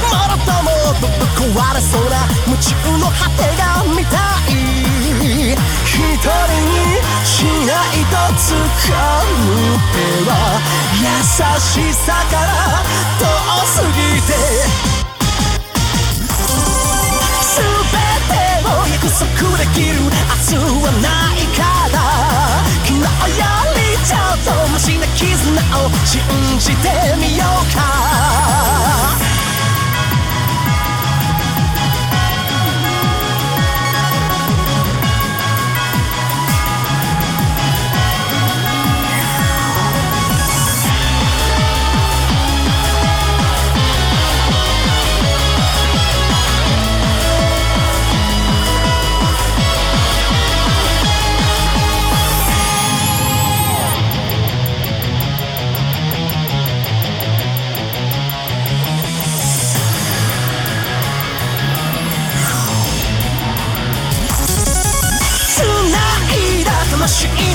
[0.00, 4.16] もろともぶっ壊れそうな夢中の果てが見た
[4.48, 6.32] い一人
[6.72, 6.96] に
[7.26, 8.96] しないと使う
[9.92, 10.00] 手
[10.30, 10.32] は
[10.96, 11.04] 優
[11.60, 12.48] しさから
[13.20, 13.22] 遠
[13.66, 13.92] すぎ
[14.22, 14.32] て。
[17.54, 17.60] 全
[18.30, 18.32] て
[18.66, 20.08] を約束できる明
[20.48, 21.60] 日はないか
[21.92, 22.33] ら。
[24.04, 25.32] ちょっとマシな絆
[25.82, 26.20] を信
[26.58, 29.33] じてみようか。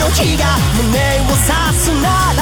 [0.10, 1.46] 魂の火が胸を刺
[1.78, 2.42] すなら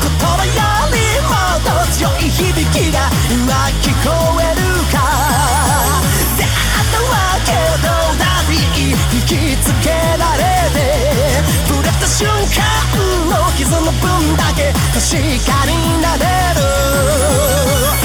[0.00, 0.50] 言葉よ
[0.90, 4.10] りもっと強い響きが今聞こ
[4.40, 4.60] える
[4.90, 4.94] か
[6.36, 7.14] 出会ったわ
[7.46, 7.50] け
[7.82, 9.30] どうだっていい引き
[9.62, 10.42] つけられ
[10.74, 10.76] て
[11.68, 12.60] 触れた瞬間
[13.30, 15.10] の傷の分だけ確
[15.46, 15.70] かに
[16.00, 16.24] なれ
[16.60, 18.01] る。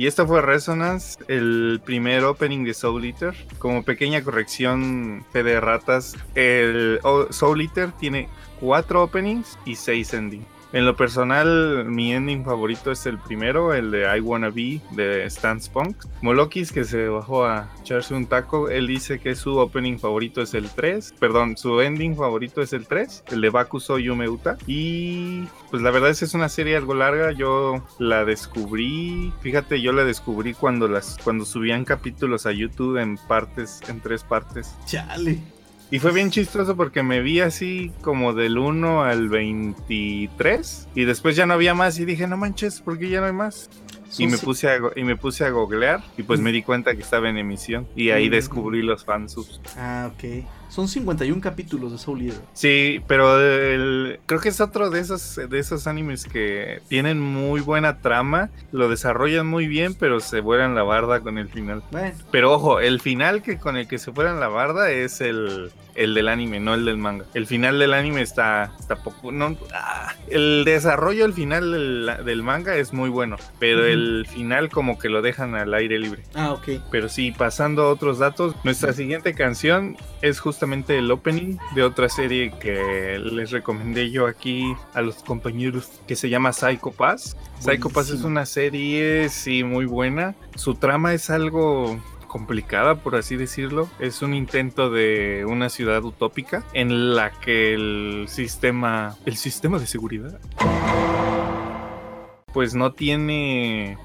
[0.00, 3.34] Y esta fue Resonance, el primer opening de Soul Eater.
[3.58, 8.26] Como pequeña corrección, de ratas, el o- Soul Eater tiene
[8.60, 10.46] cuatro openings y seis endings.
[10.72, 15.24] En lo personal, mi ending favorito es el primero, el de I Wanna Be de
[15.24, 15.96] Stan Spunk.
[16.22, 20.54] Molokis, que se bajó a echarse un taco, él dice que su opening favorito es
[20.54, 21.14] el 3.
[21.18, 24.58] Perdón, su ending favorito es el 3, el de Bakuso Yume Uta.
[24.66, 27.32] Y pues la verdad es que es una serie algo larga.
[27.32, 33.16] Yo la descubrí, fíjate, yo la descubrí cuando las cuando subían capítulos a YouTube en
[33.16, 34.76] partes, en tres partes.
[34.86, 35.59] Chale.
[35.92, 41.34] Y fue bien chistoso porque me vi así como del 1 al 23 y después
[41.36, 43.68] ya no había más y dije, no manches, ¿por qué ya no hay más?
[44.18, 47.02] Y me, puse a, y me puse a googlear y pues me di cuenta que
[47.02, 48.32] estaba en emisión y ahí Mm.
[48.32, 49.60] descubrí los fansubs.
[49.76, 50.44] Ah, ok.
[50.70, 52.40] Son 51 capítulos de Soul Eater.
[52.52, 57.60] Sí, pero el- creo que es otro de esos, de esos animes que tienen muy
[57.60, 61.82] buena trama, lo desarrollan muy bien, pero se vuelan la barda con el final.
[61.90, 65.72] Bueno, Pero ojo, el final que con el que se fueran la barda es el,
[65.96, 67.24] el del anime, no el del manga.
[67.34, 69.32] El final del anime está, está poco.
[69.32, 73.88] No, ah, el desarrollo, el final del, del manga es muy bueno, pero Ujú.
[73.88, 76.22] el final como que lo dejan al aire libre.
[76.34, 76.68] ah, ok.
[76.92, 82.10] Pero sí, pasando a otros datos, nuestra siguiente canción es justamente el opening de otra
[82.10, 87.34] serie que les recomendé yo aquí a los compañeros que se llama Psycho Pass.
[87.60, 90.34] Psycho Pass es una serie, sí, muy buena.
[90.56, 93.88] Su trama es algo complicada, por así decirlo.
[94.00, 99.86] Es un intento de una ciudad utópica en la que el sistema, el sistema de
[99.86, 100.38] seguridad,
[102.52, 103.96] pues no tiene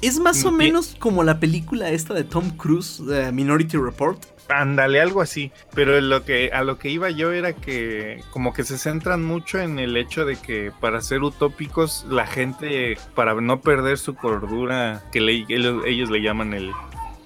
[0.00, 4.37] Es más o menos como la película esta de Tom Cruise, eh, Minority Report.
[4.48, 5.52] Ándale, algo así.
[5.74, 9.58] Pero lo que, a lo que iba yo era que como que se centran mucho
[9.58, 15.02] en el hecho de que para ser utópicos, la gente, para no perder su cordura,
[15.12, 16.72] que le- ellos, ellos le llaman el,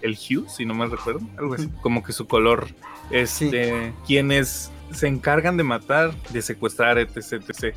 [0.03, 2.69] el hue, si no mal recuerdo, algo así, como que su color,
[3.11, 7.17] este, quienes se encargan de matar, de secuestrar, etc,
[7.49, 7.77] etc.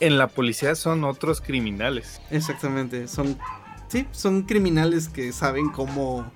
[0.00, 2.20] En la policía son otros criminales.
[2.30, 3.08] Exactamente.
[3.08, 3.36] Son.
[3.88, 6.30] Sí, son criminales que saben cómo.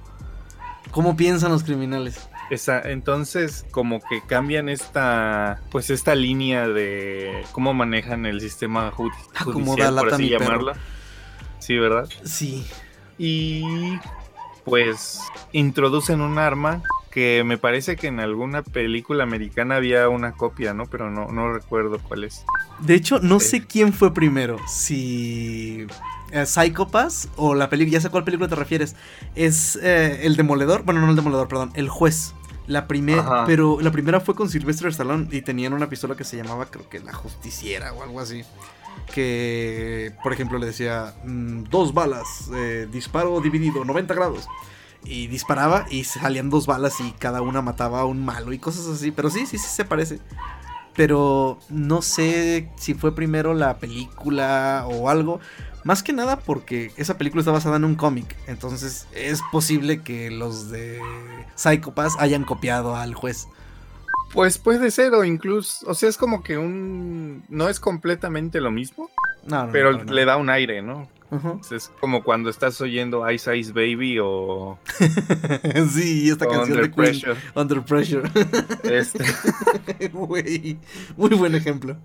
[0.90, 2.28] cómo piensan los criminales.
[2.51, 9.42] Esa- entonces, como que cambian esta, pues esta línea de cómo manejan el sistema Acomoda
[9.44, 10.44] judicial, por lata así perro.
[10.44, 10.72] llamarlo.
[11.59, 12.09] Sí, ¿verdad?
[12.24, 12.66] Sí.
[13.18, 13.99] Y
[14.64, 15.20] pues
[15.53, 20.86] introducen un arma que me parece que en alguna película americana había una copia, ¿no?
[20.86, 22.44] Pero no, no recuerdo cuál es.
[22.80, 24.57] De hecho, no sé quién fue primero.
[24.68, 25.86] Si.
[26.30, 26.44] eh,
[27.36, 27.92] o la película.
[27.94, 28.94] Ya sé a cuál película te refieres.
[29.34, 30.84] Es eh, el demoledor.
[30.84, 31.70] Bueno, no el demoledor, perdón.
[31.74, 32.34] El juez.
[32.69, 33.45] La primera.
[33.47, 35.27] Pero la primera fue con Sylvester Stallone.
[35.33, 38.45] Y tenían una pistola que se llamaba, creo que La Justiciera o algo así.
[39.14, 42.49] Que, por ejemplo, le decía: mm, Dos balas.
[42.55, 44.47] eh, disparo dividido, 90 grados.
[45.05, 48.87] Y disparaba y salían dos balas y cada una mataba a un malo y cosas
[48.89, 49.11] así.
[49.12, 50.19] Pero sí, sí, sí se parece.
[50.99, 55.38] Pero no sé si fue primero la película o algo.
[55.84, 58.34] Más que nada porque esa película está basada en un cómic.
[58.49, 61.01] Entonces es posible que los de
[61.55, 63.46] Psycho Pass hayan copiado al juez.
[64.32, 67.44] Pues puede ser, o incluso, o sea, es como que un.
[67.49, 69.09] No es completamente lo mismo,
[69.46, 71.09] No, no, pero no, le da un aire, ¿no?
[71.31, 71.61] Ujú.
[71.74, 74.79] Es como cuando estás oyendo Ice Ice Baby o
[75.91, 77.20] sí, esta canción Under de Queen.
[77.20, 77.37] Pressure.
[77.55, 78.31] Under Pressure.
[78.85, 79.24] Este,
[80.12, 80.79] Güey,
[81.16, 81.97] muy buen ejemplo.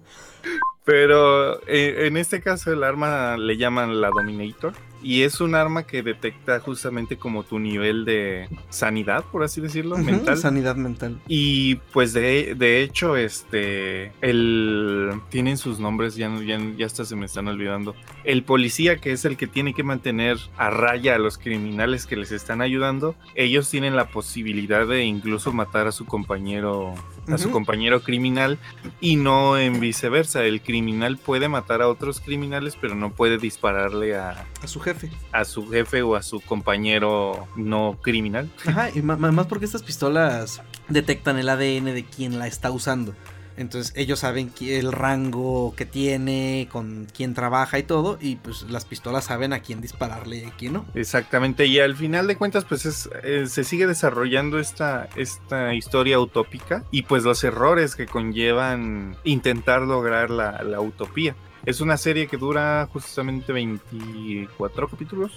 [0.84, 5.84] pero eh, en este caso el arma le llaman la Dominator y es un arma
[5.84, 10.38] que detecta justamente como tu nivel de sanidad, por así decirlo, Ujú, mental.
[10.38, 11.20] Sanidad mental.
[11.28, 17.16] Y pues de, de hecho, este, el, tienen sus nombres, ya, ya, ya hasta se
[17.16, 17.96] me están olvidando.
[18.24, 22.16] El policía, que es el que tiene que mantener a raya a los criminales que
[22.16, 26.96] les están ayudando, ellos tienen la posibilidad de incluso matar a su compañero,
[27.28, 28.58] a su compañero criminal
[29.02, 30.44] y no en viceversa.
[30.46, 34.93] El criminal puede matar a otros criminales, pero no puede dispararle a, A su jefe.
[35.32, 38.50] A su jefe o a su compañero no criminal.
[38.66, 43.14] Ajá, y más porque estas pistolas detectan el ADN de quien la está usando.
[43.56, 48.18] Entonces ellos saben el rango que tiene, con quién trabaja y todo.
[48.20, 50.86] Y pues las pistolas saben a quién dispararle y a quién no.
[50.96, 56.20] Exactamente, y al final de cuentas, pues es, eh, se sigue desarrollando esta, esta historia
[56.20, 61.36] utópica y pues los errores que conllevan intentar lograr la, la utopía.
[61.66, 65.32] Es una serie que dura justamente 24 capítulos.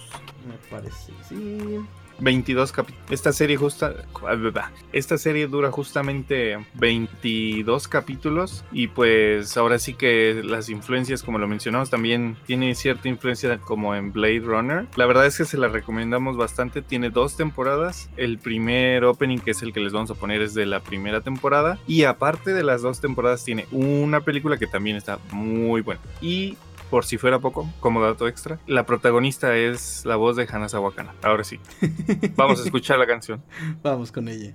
[0.47, 1.79] Me parece, sí.
[2.19, 3.11] 22 capítulos.
[3.11, 3.95] Esta serie justa
[4.93, 11.49] esta serie dura justamente 22 capítulos y pues ahora sí que las influencias como lo
[11.49, 14.87] mencionamos también tiene cierta influencia como en Blade Runner.
[14.97, 18.11] La verdad es que se la recomendamos bastante, tiene dos temporadas.
[18.17, 21.21] El primer opening que es el que les vamos a poner es de la primera
[21.21, 26.01] temporada y aparte de las dos temporadas tiene una película que también está muy buena.
[26.21, 26.57] Y
[26.91, 31.15] por si fuera poco, como dato extra, la protagonista es la voz de Hanazawa Kana.
[31.23, 31.59] Ahora sí,
[32.37, 33.43] vamos a escuchar la canción.
[33.83, 34.55] Vamos con ella.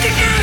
[0.00, 0.39] Stick.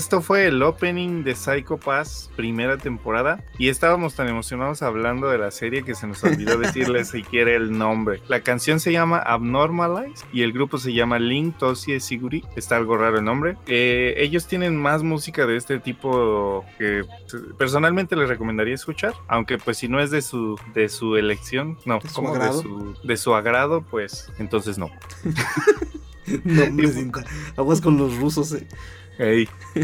[0.00, 3.44] Esto fue el opening de Psycho Pass, primera temporada.
[3.58, 7.76] Y estábamos tan emocionados hablando de la serie que se nos olvidó decirles siquiera el
[7.76, 8.22] nombre.
[8.26, 12.42] La canción se llama Abnormalize y el grupo se llama Link Tosie Siguri.
[12.56, 13.58] Está algo raro el nombre.
[13.66, 17.04] Eh, ellos tienen más música de este tipo que
[17.58, 19.12] personalmente les recomendaría escuchar.
[19.28, 22.52] Aunque pues si no es de su, de su elección, no, ¿De su como de
[22.54, 24.90] su, de su agrado, pues entonces no.
[26.44, 26.88] No, hombre.
[27.56, 28.66] Aguas con los rusos, eh.
[29.20, 29.48] Ey.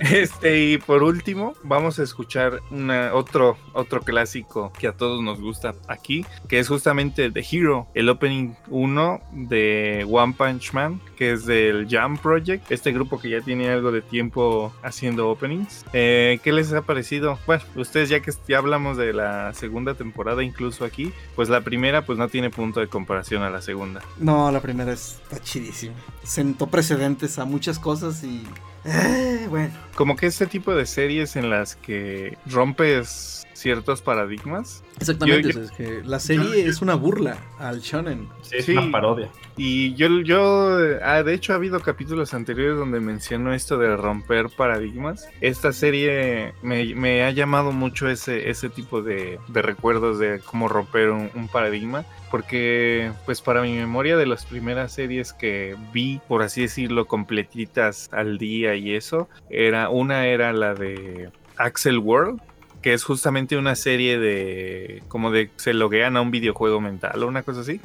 [0.00, 5.40] Este, y por último, vamos a escuchar una, otro, otro clásico que a todos nos
[5.40, 11.32] gusta aquí, que es justamente The Hero, el opening 1 de One Punch Man, que
[11.32, 15.84] es del Jam Project, este grupo que ya tiene algo de tiempo haciendo openings.
[15.92, 17.38] Eh, ¿Qué les ha parecido?
[17.46, 22.04] Bueno, ustedes ya que ya hablamos de la segunda temporada incluso aquí, pues la primera
[22.04, 24.02] pues no tiene punto de comparación a la segunda.
[24.18, 25.94] No, la primera está chidísima.
[26.22, 28.45] Sentó precedentes a muchas cosas y.
[28.84, 29.72] Eh, bueno.
[29.94, 35.42] Como que este tipo de series en las que rompes ciertos paradigmas Exactamente.
[35.42, 38.28] Yo- o sea, es que la serie es una burla al shonen.
[38.42, 38.72] Sí, es Sí.
[38.72, 39.28] una parodia.
[39.56, 44.48] Y yo, yo ah, de hecho ha habido capítulos anteriores donde menciono esto de romper
[44.56, 45.28] paradigmas.
[45.40, 50.68] Esta serie me, me ha llamado mucho ese, ese tipo de, de recuerdos de cómo
[50.68, 52.04] romper un, un paradigma.
[52.30, 58.08] Porque pues para mi memoria de las primeras series que vi, por así decirlo, completitas
[58.12, 62.40] al día y eso, era una era la de Axel World.
[62.86, 65.02] Que es justamente una serie de.
[65.08, 67.80] como de se loguean a un videojuego mental o una cosa así.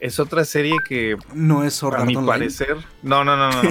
[0.00, 2.26] Es otra serie que No es Sword a mi Online.
[2.32, 2.78] parecer.
[3.02, 3.68] No, no, no, no.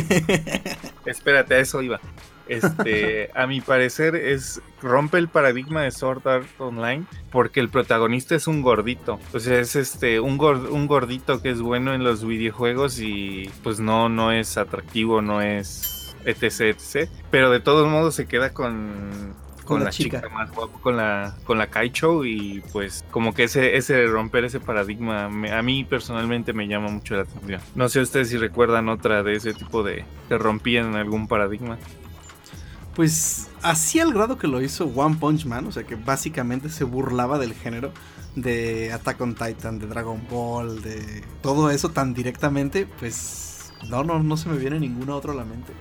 [1.08, 2.00] Espérate, a eso iba.
[2.48, 8.36] Este, a mi parecer es rompe el paradigma de Sword Art Online porque el protagonista
[8.36, 9.20] es un gordito.
[9.34, 13.50] O sea, es este un, gor- un gordito que es bueno en los videojuegos y
[13.64, 17.10] pues no no es atractivo, no es etc, etc.
[17.32, 19.34] Pero de todos modos se queda con
[19.66, 20.22] con, la la, chica.
[20.22, 20.34] chica.
[20.34, 24.60] más guapa, con la con la Kaicho y pues como que ese ese romper ese
[24.60, 27.62] paradigma me- a mí personalmente me llama mucho la atención.
[27.76, 31.78] No sé ustedes si recuerdan otra de ese tipo de que rompían algún paradigma.
[32.96, 36.86] Pues así al grado que lo hizo One Punch Man, o sea que básicamente se
[36.86, 37.92] burlaba del género
[38.36, 44.20] de Attack on Titan, de Dragon Ball, de todo eso tan directamente, pues no, no,
[44.24, 45.74] no se me viene ninguna otra a la mente.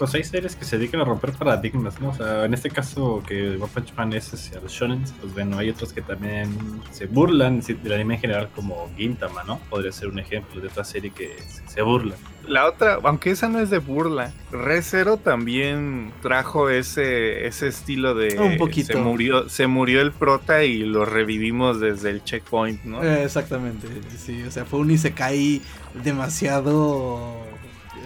[0.00, 2.08] Pues hay series que se dedican a romper paradigmas, ¿no?
[2.08, 5.58] O sea, en este caso que One Punch Man es hacia los shonen, pues bueno,
[5.58, 6.56] hay otros que también
[6.90, 9.58] se burlan del anime en general como Gintama, ¿no?
[9.68, 11.36] Podría ser un ejemplo de otra serie que
[11.66, 12.14] se, burla.
[12.48, 18.38] La otra, aunque esa no es de burla, Recero también trajo ese ese estilo de
[18.38, 18.94] Un poquito.
[18.94, 23.04] se murió se murió el prota y lo revivimos desde el checkpoint, ¿no?
[23.04, 23.86] Eh, exactamente,
[24.16, 25.60] sí, o sea, fue un Isekai
[26.02, 27.49] demasiado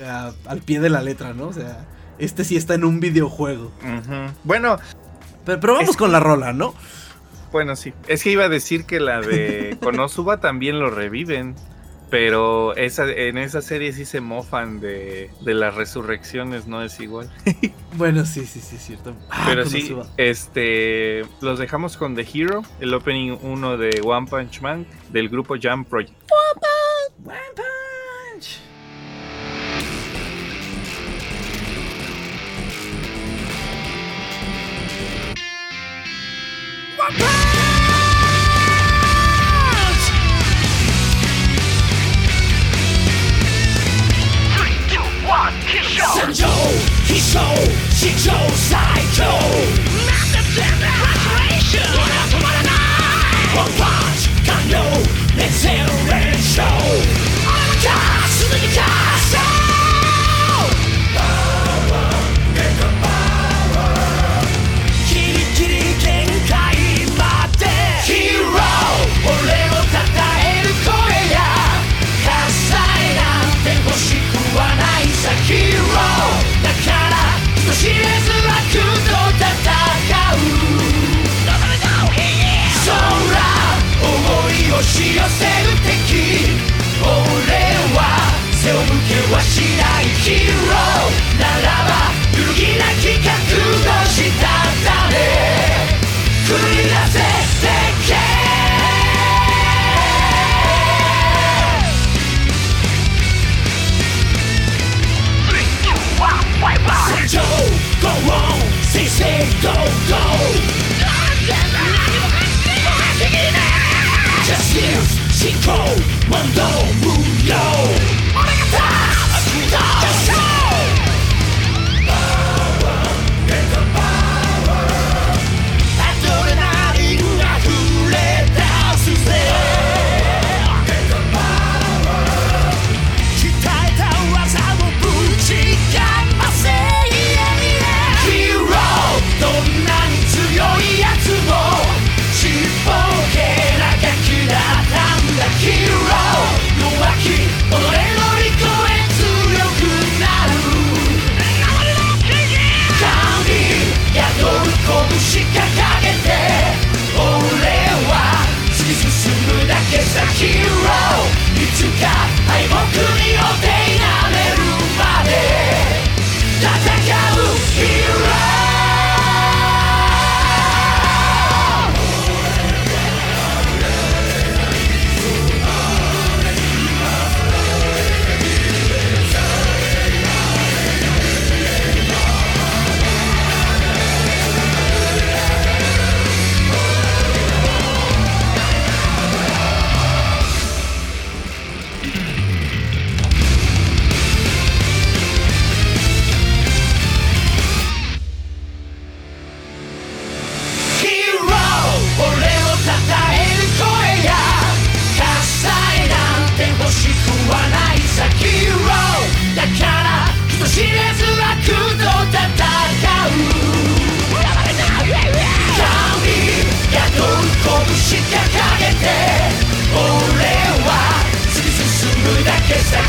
[0.06, 1.48] a- al pie de la letra, ¿no?
[1.48, 1.84] O sea,
[2.18, 3.72] este sí está en un videojuego.
[4.44, 4.78] Bueno,
[5.44, 6.74] Pero, pero vamos Es- con la rola, ¿no?
[7.52, 7.92] Bueno, sí.
[8.08, 11.54] Es que iba a decir que la de Konosuba también lo reviven.
[12.10, 17.30] Pero esa, en esa serie sí se mofan de, de las resurrecciones, no es igual.
[17.96, 19.14] Bueno, sí, sí, sí, es cierto.
[19.30, 24.60] Ah, Pero sí, este los dejamos con The Hero, el opening 1 de One Punch
[24.62, 26.12] Man del grupo Jam Project.
[27.24, 28.58] One Punch.
[47.06, 49.78] He chose, she chose, I chose.
[50.06, 52.03] Massive damn frustration.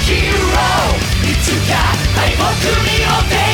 [0.05, 1.31] ヒーロー。
[1.31, 1.73] いつか
[2.13, 2.43] 敗北
[2.83, 3.44] によって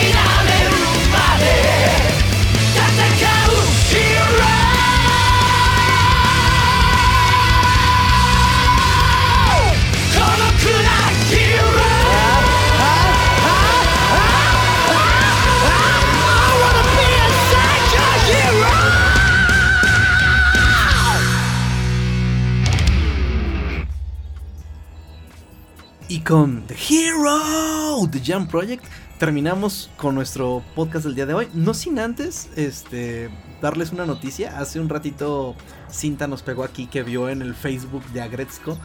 [26.32, 28.86] con The Hero, The Jump Project,
[29.20, 31.50] terminamos con nuestro podcast del día de hoy.
[31.54, 33.30] No sin antes este,
[33.62, 34.58] darles una noticia.
[34.58, 35.58] Hace un ratito
[35.90, 38.78] Cinta nos pegó aquí que vio en el Facebook de Agretzko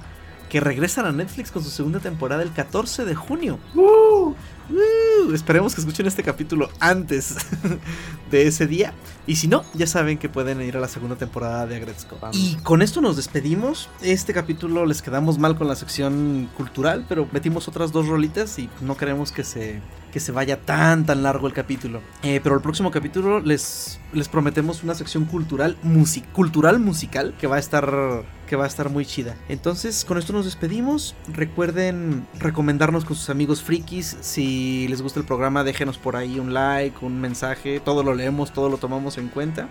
[0.49, 3.61] que regresan a Netflix con su segunda temporada el 14 de junio.
[3.77, 4.35] ¡Uh!
[4.71, 5.33] ¡Uh!
[5.33, 7.37] Esperemos que escuchen este capítulo antes
[8.31, 8.93] de ese día.
[9.27, 12.19] Y si no, ya saben que pueden ir a la segunda temporada de Agretzko.
[12.33, 13.89] Y con esto nos despedimos.
[14.03, 18.69] Este capítulo les quedamos mal con la sección cultural, pero metimos otras dos rolitas y
[18.81, 19.81] no queremos que se,
[20.17, 22.01] que se vaya tan tan largo el capítulo.
[22.23, 27.47] Eh, pero el próximo capítulo les, les prometemos una sección cultural, musi- cultural musical que
[27.47, 29.35] va a estar que va a estar muy chida.
[29.51, 31.15] Entonces, con esto nos despedimos.
[31.31, 34.17] Recuerden recomendarnos con sus amigos frikis.
[34.23, 37.79] Si les gusta el programa, déjenos por ahí un like, un mensaje.
[37.81, 39.69] Todo lo leemos, todo lo tomamos en cuenta.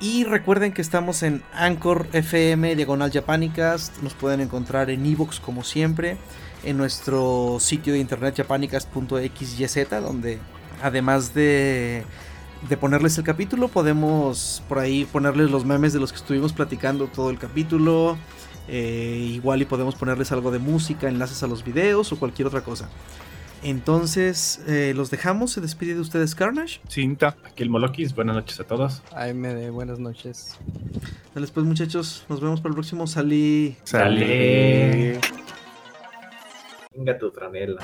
[0.00, 4.02] Y recuerden que estamos en Anchor FM, Diagonal Japanicast.
[4.02, 6.16] Nos pueden encontrar en Evox como siempre.
[6.64, 10.38] En nuestro sitio de internet japanicast.xyz, donde
[10.82, 12.04] además de,
[12.68, 17.06] de ponerles el capítulo, podemos por ahí ponerles los memes de los que estuvimos platicando
[17.06, 18.16] todo el capítulo.
[18.66, 22.62] Eh, igual y podemos ponerles algo de música, enlaces a los videos o cualquier otra
[22.62, 22.88] cosa.
[23.62, 25.52] Entonces, eh, los dejamos.
[25.52, 26.80] Se despide de ustedes Carnage.
[26.88, 27.36] Cinta.
[27.44, 29.02] Aquí el Molokis, buenas noches a todos.
[29.14, 30.56] AMD, buenas noches.
[31.34, 33.06] Dale, pues muchachos, nos vemos para el próximo.
[33.06, 33.76] Salí.
[33.84, 35.18] Sale.
[36.94, 37.82] Venga tu franela.